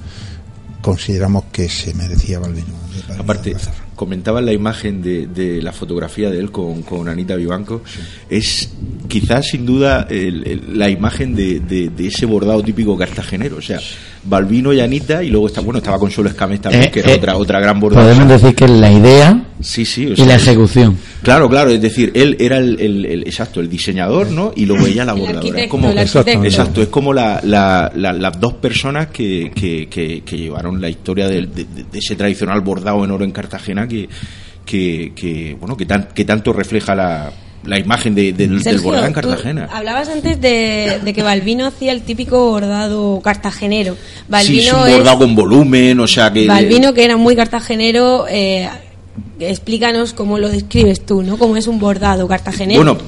[0.81, 2.79] consideramos que se merecía Balbino.
[3.19, 3.55] Aparte,
[3.95, 7.83] comentaba la imagen de, de la fotografía de él con, con Anita Vivanco.
[8.31, 8.71] Es
[9.09, 13.57] quizás sin duda el- el- la imagen de, de- de ese bordado típico cartagenero.
[13.59, 13.79] O sea,
[14.25, 17.17] Balbino y Anita, y luego está, bueno, estaba Consuelo Escames también, Eh, que era eh,
[17.17, 18.15] otra, otra gran bordadora.
[18.15, 20.07] Podemos decir que es la idea Sí, sí.
[20.07, 20.97] o y sea, la ejecución.
[21.23, 24.53] Claro, claro, es decir, él era el, el- el- exacto, el diseñador, ¿no?
[24.55, 25.63] Y luego ella la bordadora.
[25.63, 30.37] Es como, exacto, es como la- la- la- las dos personas que, que- que- que
[30.37, 34.09] llevaron la historia del- de, de- de ese tradicional bordado en oro en Cartagena que,
[34.65, 37.33] que, que, bueno, que, tan- que tanto refleja la,
[37.65, 39.69] la imagen de- del, del Sergio, bordado en tú Cartagena.
[39.73, 43.95] hablabas antes de, de que Balbino hacía el típico bordado cartagenero.
[43.95, 46.47] Sí, es Balbino un es, bordado con volumen, o sea que...
[46.47, 48.27] Balbino que era muy cartagenero.
[48.29, 48.69] eh,
[49.41, 51.39] explícanos cómo lo describes tú, ¿no?
[51.39, 52.83] Cómo es un bordado cartagenero.
[52.83, 52.99] Bueno,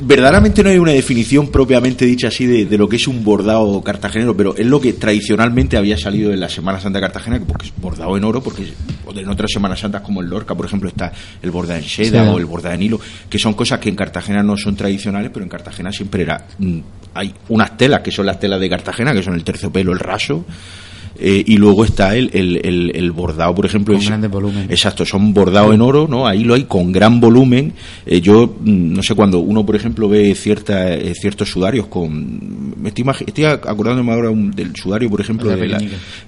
[0.00, 3.82] verdaderamente no hay una definición propiamente dicha así de, de lo que es un bordado
[3.82, 7.72] cartagenero, pero es lo que tradicionalmente había salido en la Semana Santa Cartagena, porque es
[7.76, 8.66] bordado en oro, porque
[9.04, 12.22] o en otras Semanas Santas como el Lorca, por ejemplo, está el bordado en seda
[12.22, 12.32] Seda.
[12.32, 15.44] o el bordado en hilo, que son cosas que en Cartagena no son tradicionales, pero
[15.44, 16.46] en Cartagena siempre era...
[16.58, 16.78] mm,
[17.14, 20.44] hay unas telas que son las telas de Cartagena, que son el terciopelo, el raso,
[21.18, 23.94] eh, y luego está el, el, el- el bordado, por ejemplo.
[23.94, 24.70] Con es- volúmenes.
[24.70, 26.26] Exacto, son bordados en oro, ¿no?
[26.26, 27.72] Ahí lo hay con gran volumen.
[28.04, 32.74] Eh, yo, mm, no sé, cuando uno, por ejemplo, ve cierta, eh, ciertos sudarios con...
[32.80, 35.78] Me estoy, estoy acordándome ahora un- del sudario, por ejemplo, de de la,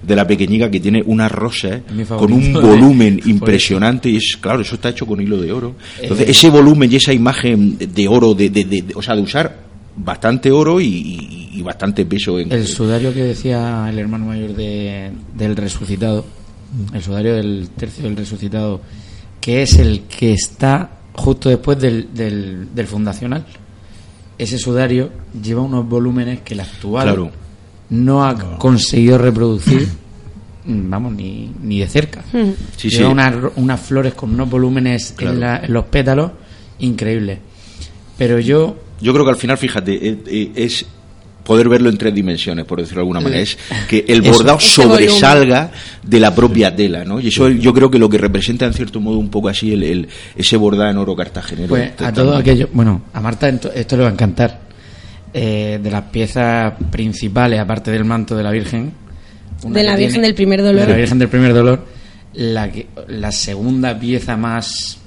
[0.07, 4.37] de la pequeñica que tiene una rosa Es mi con un volumen impresionante y es,
[4.41, 5.75] claro, eso está hecho con hilo de oro.
[6.01, 9.15] Entonces, Eh, ese volumen y esa imagen de oro, de, de- de- de- o sea,
[9.15, 12.51] de usar bastante oro y, y- y bastante peso en...
[12.51, 16.25] El sudario que decía el hermano mayor de, del resucitado,
[16.93, 18.81] el sudario del tercio del resucitado,
[19.41, 23.45] que es el que está justo después del, del, del fundacional.
[24.37, 25.09] Ese sudario
[25.41, 27.31] lleva unos volúmenes que el actual Claro.
[27.89, 29.85] no ha conseguido reproducir,
[30.65, 32.23] mm, vamos, ni, ni de cerca.
[32.31, 32.51] Hmm.
[32.77, 33.11] Sí, lleva sí.
[33.11, 35.33] Unas, unas flores con unos volúmenes Claro.
[35.33, 36.31] en, la- en los pétalos
[36.79, 37.39] increíbles.
[38.17, 40.85] Pero yo Yo creo que al final, fíjate, eh, eh, es
[41.49, 43.41] poder verlo en tres dimensiones, por decirlo de alguna manera.
[43.41, 43.57] Es
[43.89, 45.71] que el bordado sobresalga
[46.03, 47.19] de la propia tela, ¿no?
[47.19, 49.81] Y eso yo creo que lo que representa en cierto modo un poco así el,
[49.83, 51.69] el- ese bordado en oro cartagenero.
[51.69, 54.69] Pues a todo aquello, bueno, a Marta esto le va a encantar.
[55.33, 58.91] Eh, de las piezas principales, aparte del manto de la Virgen,
[59.63, 60.81] De la Virgen tiene- del Primer Dolor.
[60.85, 61.85] De la Virgen del Primer Dolor,
[62.33, 64.97] la, que, la segunda pieza más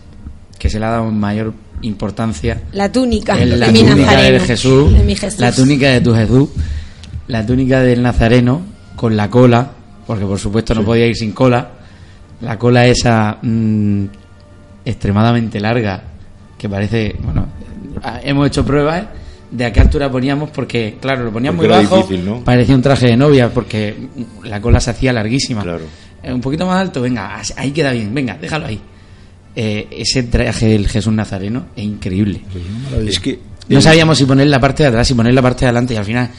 [0.59, 4.33] que se le ha dado mayor importancia La túnica es la de mi túnica Nazareno.
[4.39, 5.41] de Jesús, De mi Jesús.
[5.41, 6.49] la túnica de tu Jesús,
[7.28, 8.62] la túnica del Nazareno
[8.97, 9.70] con la cola,
[10.07, 11.70] porque por supuesto no podía ir sin cola,
[12.41, 14.05] la cola esa mm,
[14.85, 16.03] extremadamente larga
[16.59, 17.47] que parece, bueno,
[18.22, 19.05] hemos hecho pruebas
[19.51, 22.43] de a qué altura poníamos porque claro, lo poníamos muy era bajo, difícil, ¿no?
[22.45, 23.97] parecía un traje de novia porque
[24.45, 25.62] la cola se hacía larguísima.
[25.62, 25.85] Claro.
[26.22, 28.80] Eh, un poquito más alto, venga, ahí queda bien, venga, déjalo ahí.
[29.55, 32.41] Eh, ese traje del Jesús Nazareno es increíble.
[33.07, 33.39] Es que
[33.69, 35.93] No el- sabíamos si poner la parte de atrás, si poner la parte de adelante
[35.95, 36.31] y al final,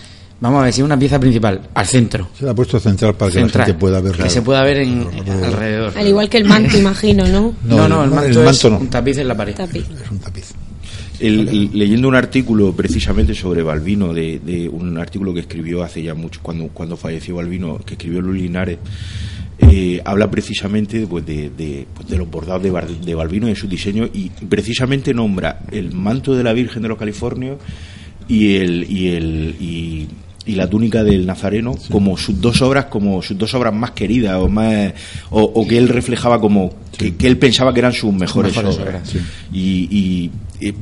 [0.41, 2.29] vamos a ver, si es una pieza principal, al centro.
[2.37, 4.13] Se la ha puesto central para que Central, la gente pueda ver.
[4.13, 5.93] que se pueda ver en, en- alrededor.
[5.95, 7.53] Al igual que el manto, imagino, ¿no?
[7.65, 8.79] No, no, el el manto, manto es no.
[8.79, 9.53] un tapiz en la pared.
[9.55, 9.83] Tapiz.
[10.03, 10.45] Es un tapiz.
[11.19, 16.01] El- el- leyendo un artículo precisamente sobre Balbino, de, de un artículo que escribió hace
[16.01, 18.79] ya mucho, cuando, cuando falleció Balbino, que escribió Luis Linares,
[19.71, 23.51] eh, habla precisamente pues, de, de, pues, de los bordados de, Bar- de Balbino y
[23.51, 27.57] de su diseño, y precisamente nombra el manto de la Virgen de los Californios
[28.27, 30.07] y el y el y,
[30.45, 34.37] y la túnica del Nazareno como sus dos obras como sus dos obras más queridas
[34.41, 34.93] o más
[35.29, 38.77] o, o que él reflejaba como que, que él pensaba que eran sus mejores, mejores
[38.79, 39.19] obras, obras, sí.
[39.53, 40.73] y, y, eh,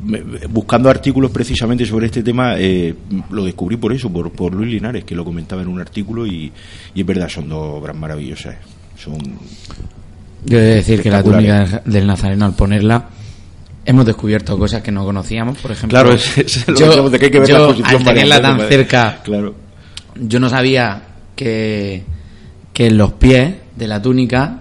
[0.49, 2.93] buscando artículos precisamente sobre este tema eh,
[3.31, 6.51] lo descubrí por eso por, por Luis Linares que lo comentaba en un artículo y,
[6.93, 8.55] y es verdad son dos obras maravillosas
[8.97, 9.17] son
[10.45, 13.09] Yo he de decir que la túnica del Nazareno, al ponerla,
[13.85, 15.57] hemos descubierto cosas que no conocíamos.
[15.57, 17.57] Por ejemplo, Claro, es- es lo que yo, decíamos de que hay que ver la
[17.57, 19.55] yo, exposición al tenerla tan cerca, claro
[20.23, 21.01] yo no sabía
[21.35, 22.03] que,
[22.73, 24.59] que en los pies de la túnica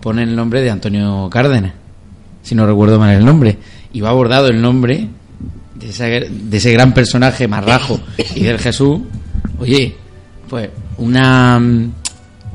[0.00, 1.72] pone el nombre de Antonio Cárdenas,
[2.42, 3.56] si no recuerdo mal el nombre.
[3.92, 5.08] Y va bordado el nombre
[5.74, 8.00] de, esa- de ese gran personaje marrajo
[8.34, 9.00] y del Jesús.
[9.58, 9.94] Oye,
[10.48, 11.60] pues una,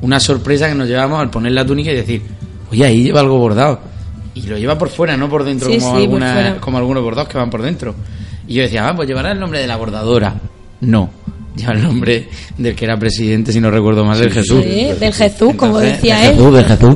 [0.01, 2.21] una sorpresa que nos llevamos al poner la túnica y decir,
[2.71, 3.79] oye, ahí lleva algo bordado.
[4.33, 6.55] Y lo lleva por fuera, no por dentro, Sí, como, sí, por alguna- fuera.
[6.59, 7.95] como algunos bordados que van por dentro.
[8.47, 10.35] Y yo decía, ah, pues llevará el nombre de la bordadora.
[10.81, 11.09] No,
[11.55, 14.63] lleva el nombre del que era presidente, si no recuerdo mal, del Jesús.
[14.63, 16.35] Sí, del Jesús, como decía del él.
[16.35, 16.95] Jesús, del Jesús.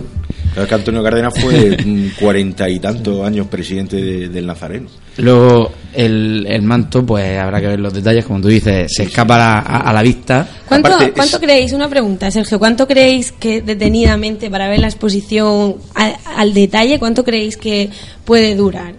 [0.53, 1.77] Claro que Antonio Cárdenas fue
[2.19, 7.67] cuarenta y tantos años presidente de- del Nazareno Luego, el, el manto, pues habrá que
[7.67, 10.47] ver los detalles, como tú dices, se escapa a, la- a- a la vista.
[10.67, 14.87] ¿Cuánto, Aparte, ¿cuánto es- creéis, una pregunta, Sergio, cuánto creéis que detenidamente para ver la
[14.87, 17.89] exposición al, al detalle, cuánto creéis que
[18.23, 18.95] puede durar?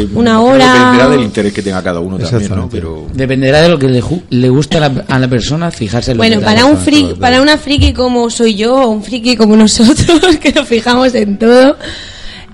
[0.00, 0.72] Hombre, Una hora.
[0.72, 2.68] dependerá del interés que tenga cada uno también, ¿no?
[2.68, 6.16] Pero Dependerá de lo que le, le guste a la, a la persona fijarse en
[6.18, 6.60] Bueno, detalles.
[6.62, 10.52] para un friki, para una friki como soy yo, o un friki como nosotros, que
[10.52, 11.76] nos fijamos en todo,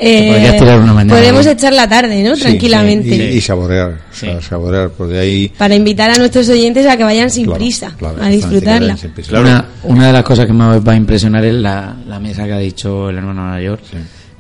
[0.01, 1.51] eh, una mañana, podemos ¿no?
[1.51, 2.37] echar la tarde, ¿no?
[2.37, 3.09] Sí, Tranquilamente.
[3.11, 5.49] sí, Y, y saborear, o sea, saborear, porque ahí...
[5.59, 8.97] Para invitar a nuestros oyentes a que vayan sin Claro, prisa, claro, a disfrutarla.
[9.33, 12.53] Una, una de las cosas que más va a impresionar es la, la mesa que
[12.53, 13.81] ha dicho el hermano mayor.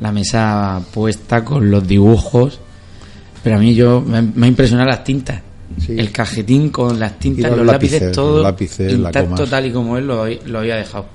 [0.01, 2.61] La mesa puesta con los dibujos.
[3.43, 5.43] Pero a mí yo me, me ha impresionado las tintas.
[5.89, 9.97] El cajetín con las tintas, los los, lápices, lápices, todo lápices, intacto tal y como
[9.99, 11.07] él lo, lo había dejado.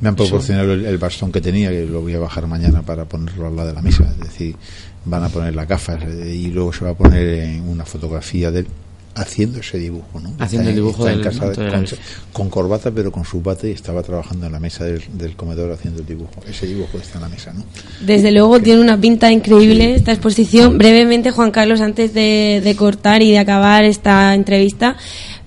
[0.00, 3.04] Me han proporcionado el, el bastón que tenía, que lo voy a bajar mañana para
[3.04, 4.04] ponerlo al lado de la mesa.
[4.04, 4.56] Es decir,
[5.04, 8.50] van a poner las gafas eh, y luego se va a poner en una fotografía
[8.50, 8.66] de él
[9.14, 10.30] haciendo ese dibujo, ¿no?
[10.38, 11.84] Haciendo Está el dibujo está en del casa manto de la
[12.32, 15.72] con, corbata, pero con su bate y estaba trabajando en la mesa del, del comedor
[15.72, 16.30] haciendo el dibujo.
[16.48, 17.64] Ese dibujo está en la mesa, ¿no?
[18.00, 20.78] Desde luego tiene una pinta increíble esta exposición.
[20.78, 24.96] Brevemente, Juan Carlos, antes de, de cortar y de acabar esta entrevista,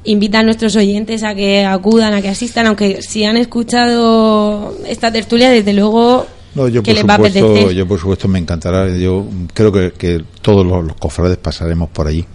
[0.03, 5.11] invita a nuestros oyentes a que acudan, a que asistan, aunque si han escuchado esta
[5.11, 7.75] tertulia, desde luego No, yo que por les va a supuesto, apetecer.
[7.75, 8.89] yo por supuesto me encantará.
[8.97, 12.25] Yo creo que, que todos los, los cofrades pasaremos por allí.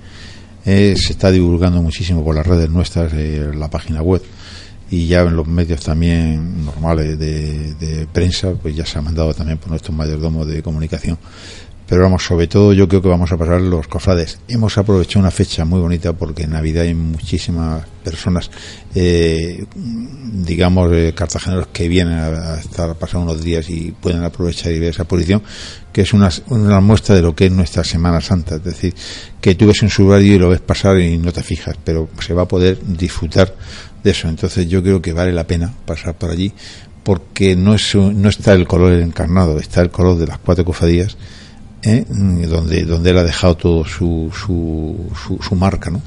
[0.64, 4.22] Eh, se está divulgando muchísimo por las redes nuestras, eh, la página web
[4.90, 9.34] y ya en los medios también normales de, de prensa, pues ya se ha mandado
[9.34, 11.18] también por nuestros mayordomos de comunicación.
[11.89, 14.39] Pero vamos, sobre todo yo creo que vamos a pasar los cofrades.
[14.47, 18.51] Hemos aprovechado una fecha muy bonita porque en Navidad hay muchísimas personas,
[18.95, 24.70] eh, digamos, eh, cartageneros que vienen a, estar a pasar unos días y pueden aprovechar
[24.72, 25.43] y ver esa exposición,
[25.91, 28.57] que es una, una muestra de lo que es nuestra Semana Santa.
[28.57, 28.95] Es decir,
[29.41, 32.34] que tú ves un subario y lo ves pasar y no te fijas, pero se
[32.34, 33.55] va a poder disfrutar
[34.05, 34.28] de eso.
[34.28, 36.53] Entonces yo creo que vale la pena pasar por allí
[37.03, 41.16] porque no, es, no está el color encarnado, está el color de las cuatro cofradías
[41.83, 42.05] ¿eh?
[42.09, 46.01] Mm, donde donde él ha dejado todo su, su, su, su marca ¿no?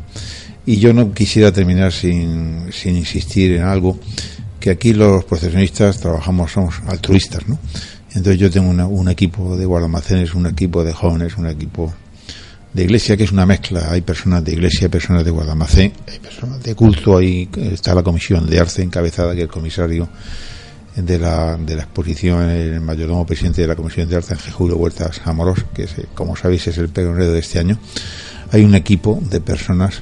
[0.66, 3.98] y yo no quisiera terminar sin, sin insistir en algo
[4.60, 7.58] que aquí los procesionistas trabajamos somos altruistas ¿no?
[8.14, 11.94] entonces yo tengo una- un equipo de guardamacenes un equipo de jóvenes un equipo
[12.74, 16.20] de iglesia que es una mezcla hay personas de iglesia hay personas de guardamacén hay
[16.20, 20.08] personas de culto ahí está la comisión de arce encabezada que el comisario
[20.96, 24.78] de la, de la exposición el mayordomo presidente de la Comisión de Arte, Ángel Julio
[24.78, 27.78] Huertas Amorós, que es, eh, como sabéis es el peronero de este año,
[28.52, 30.02] hay un equipo de personas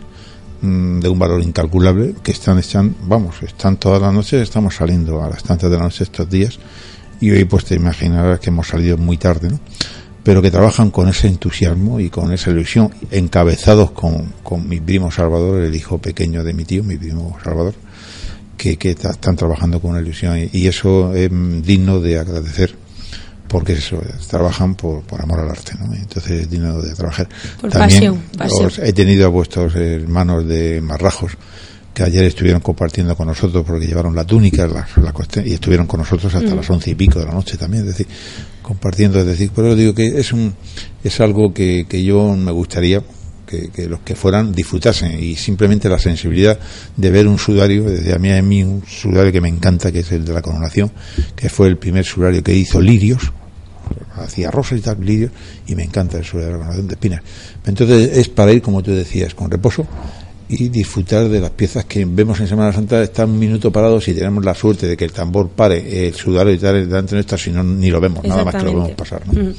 [0.61, 5.23] mm, de un valor incalculable que están, están, vamos, están todas las noches, estamos saliendo
[5.23, 6.59] a las tantas de la noche estos días
[7.21, 9.59] y hoy pues te imaginarás que hemos salido muy tarde, ¿no?
[10.23, 15.11] pero que trabajan con ese entusiasmo y con esa ilusión, encabezados con, con mi primo
[15.11, 17.73] Salvador, el hijo pequeño de mi tío, mi primo Salvador,
[18.59, 22.75] que, que están trabajando con una ilusión y, eso es mm, digno de agradecer
[23.47, 25.91] porque eso es, trabajan por, por amor al arte ¿no?
[25.95, 27.27] entonces es digno de trabajar
[27.59, 28.67] Por pasión, pasión.
[28.67, 31.31] os he tenido a vuestros hermanos de Marrajos
[31.93, 35.13] que ayer estuvieron compartiendo con nosotros porque llevaron la túnica la, la
[35.45, 36.57] y estuvieron con nosotros hasta Mm.
[36.57, 38.07] las once y pico de la noche también es decir
[38.61, 40.53] compartiendo es decir pero digo que es un
[41.01, 43.01] es algo que, que yo me gustaría
[43.49, 46.59] que, los que fueran disfrutasen y simplemente la sensibilidad
[46.95, 49.99] de ver un sudario, desde a mí a mí un sudario que me encanta, que
[49.99, 50.91] es el de la coronación,
[51.35, 53.31] que fue el primer sudario que hizo Lirios,
[54.15, 55.31] hacía rosas y tal, Lirios,
[55.65, 57.21] y me encanta el sudario de la coronación de espinas.
[57.65, 59.87] Entonces es para ir, como tú decías, con reposo
[60.49, 64.15] y disfrutar de las piezas que vemos en Semana Santa, están un minuto parados y
[64.15, 67.51] tenemos la suerte de que el tambor pare, el sudario y tal, delante nuestra, si
[67.51, 69.21] no, ni lo vemos, nada más que lo vemos pasar.
[69.31, 69.53] ¿no?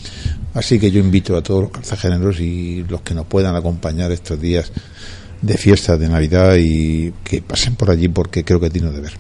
[0.53, 4.41] Así que yo invito a todos los cartageneros y los que nos puedan acompañar estos
[4.41, 4.73] días
[5.41, 9.13] de fiesta de Navidad y que pasen por allí porque creo que tiene de ver.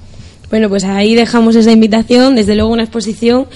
[0.51, 2.35] Bueno, pues ahí dejamos esa invitación.
[2.35, 3.47] Desde luego, una exposición,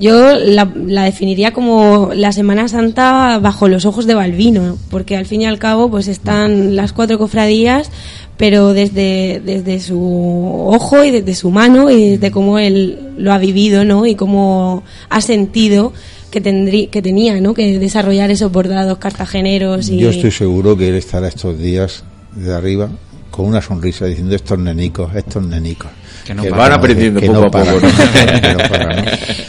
[0.00, 5.26] yo la, la definiría como la Semana Santa bajo los ojos de Balbino, porque al
[5.26, 7.90] fin y al cabo, pues están las cuatro cofradías,
[8.38, 13.38] pero desde, desde su ojo y desde su mano y desde cómo él lo ha
[13.38, 14.06] vivido, ¿no?
[14.06, 15.92] Y cómo ha sentido
[16.30, 17.52] que tendrí, que tenía, ¿no?
[17.52, 22.54] Que desarrollar esos bordados cartageneros y Yo estoy seguro que él estará estos días de
[22.54, 22.88] arriba
[23.30, 25.90] con una sonrisa diciendo estos nenicos, estos nenicos.
[26.24, 27.80] Que no van aprendiendo que poco no a poco,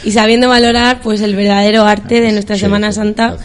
[0.04, 3.36] y sabiendo valorar, pues el verdadero arte de nuestra Semana Santa,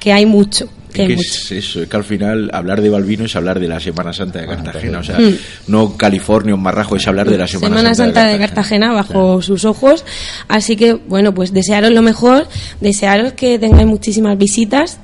[0.00, 0.68] que hay mucho.
[0.92, 3.80] Que Es que eso, es que al final hablar de Balbino es hablar de la
[3.80, 5.36] Semana Santa de Cartagena, o sea, Mm.
[5.68, 9.40] no California o Marrajo, es hablar de la Semana, Semana Santa de de Cartagena bajo
[9.40, 10.04] sus ojos.
[10.48, 12.46] Así que, bueno, pues desearos lo mejor,
[12.80, 14.98] desearos que tengáis muchísimas visitas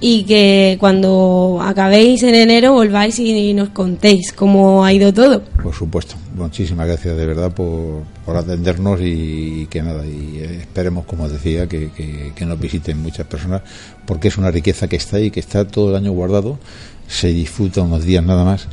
[0.00, 5.42] y que cuando acabéis en enero volváis y nos contéis cómo ha ido todo.
[5.42, 6.16] Por supuesto.
[6.34, 8.04] Muchísimas gracias de verdad por,
[8.36, 11.90] atendernos y, que nada, y esperemos, como decía, que,
[12.34, 13.62] que, nos visiten muchas personas
[14.04, 16.58] porque es una riqueza que está ahí, que está todo el año guardado,
[17.06, 18.68] se disfruta unos días nada más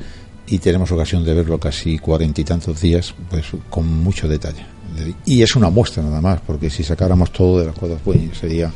[0.48, 4.66] y tenemos ocasión de verlo casi cuarenta y tantos días, pues con mucho detalle.
[5.26, 8.72] Y es una muestra nada más, porque si sacáramos todo de las cuadras, pues sería.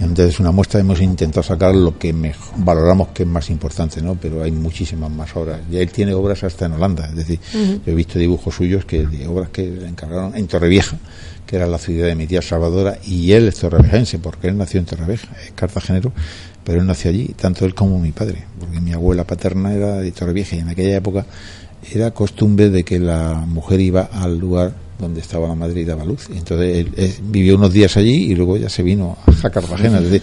[0.00, 4.16] Entonces, una muestra hemos intentado sacar lo que mejor, valoramos que es más importante, ¿no?
[4.16, 5.60] Pero hay muchísimas más obras.
[5.70, 7.06] Y él tiene obras hasta en Holanda.
[7.06, 10.96] Es decir, yo he visto dibujos suyos que de obras que le encargaron en Torrevieja,
[11.46, 14.80] que era la ciudad de mi tía Salvadora, y él es torrevejense, porque él nació
[14.80, 16.12] en Torrevieja, es cartagenero,
[16.64, 20.10] pero él nació allí, tanto él como mi padre, porque mi abuela paterna era de
[20.10, 21.26] Torrevieja y en aquella época
[21.92, 26.04] era costumbre de que la mujer iba al lugar donde estaba la madre y daba
[26.04, 26.28] luz.
[26.32, 29.98] Y entonces él, él vivió unos días allí y luego ya se vino a Cartagena.
[29.98, 30.22] Es decir,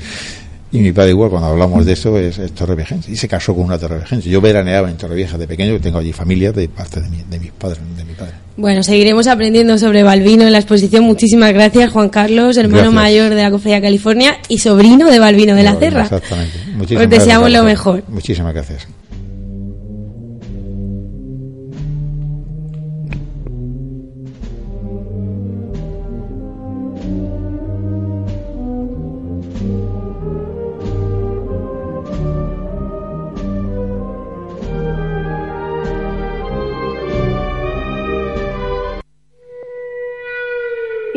[0.73, 3.11] y mi padre igual, cuando hablamos de eso, es, es torreviejense.
[3.11, 4.29] Y se casó con una torreviejense.
[4.29, 7.51] Yo veraneaba en Torrevieja de pequeño, tengo allí familia de parte de, mi- de mis
[7.51, 8.31] padres, de mi padre.
[8.55, 11.03] Bueno, seguiremos aprendiendo sobre Balbino en la exposición.
[11.03, 12.93] Muchísimas gracias, Juan Carlos, hermano Gracias.
[12.93, 16.03] mayor de la Cofradía California y sobrino de Balbino de la Cerra.
[16.03, 16.57] Exactamente.
[16.73, 18.03] Muchísimas Os deseamos gracias, lo mejor.
[18.07, 18.87] Muchísimas gracias.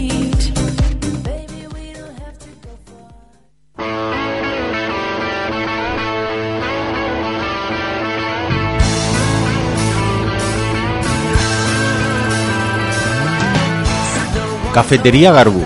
[14.74, 15.62] Cafetería Garbú.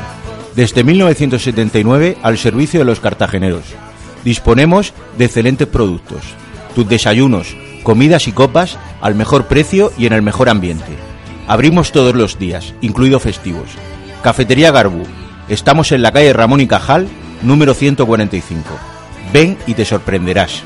[0.55, 3.62] Desde 1979 al servicio de los cartageneros.
[4.22, 6.20] Disponemos de excelentes productos.
[6.74, 7.57] Tus desayunos,
[7.89, 10.93] comidas y copas al mejor precio y en el mejor ambiente.
[11.47, 13.70] Abrimos todos los días, incluidos festivos.
[14.22, 15.05] Cafetería Garbú.
[15.49, 17.09] Estamos en la calle Ramón y Cajal,
[17.41, 18.62] número 145.
[19.32, 20.62] Ven y te sorprenderás.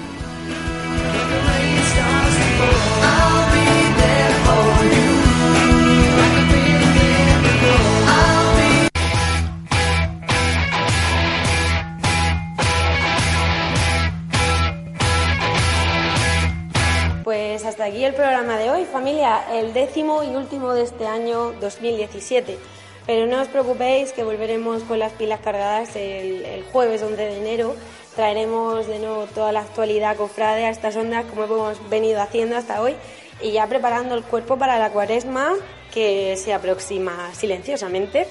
[18.83, 22.59] Hoy, familia, el décimo y último de este año 2017.
[23.07, 27.39] Pero no os preocupéis que volveremos con las pilas cargadas el, el jueves 11 de
[27.39, 27.75] enero.
[28.17, 32.81] Traeremos de nuevo toda la actualidad cofrade a estas ondas como hemos venido haciendo hasta
[32.83, 32.95] hoy
[33.41, 35.55] y ya preparando el cuerpo para la cuaresma
[35.93, 38.27] que se aproxima silenciosamente.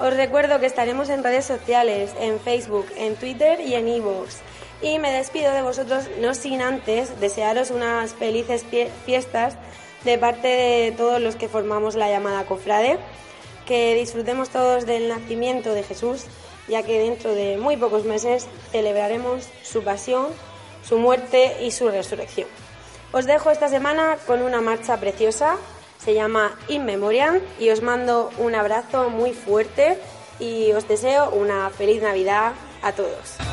[0.00, 4.36] Os recuerdo que estaremos en redes sociales, en Facebook, en Twitter y en iVoox.
[4.80, 9.54] Y me despido de vosotros, no sin antes desearos unas felices fie- fiestas
[10.04, 12.98] de parte de todos los que formamos la llamada Cofrade.
[13.66, 16.24] Que disfrutemos todos del nacimiento de Jesús,
[16.68, 20.28] ya que dentro de muy pocos meses celebraremos su pasión,
[20.82, 22.48] su muerte y su resurrección.
[23.12, 25.56] Os dejo esta semana con una marcha preciosa,
[25.98, 29.98] se llama In Memoriam y os mando un abrazo muy fuerte
[30.38, 33.47] y os deseo una feliz Navidad a todos.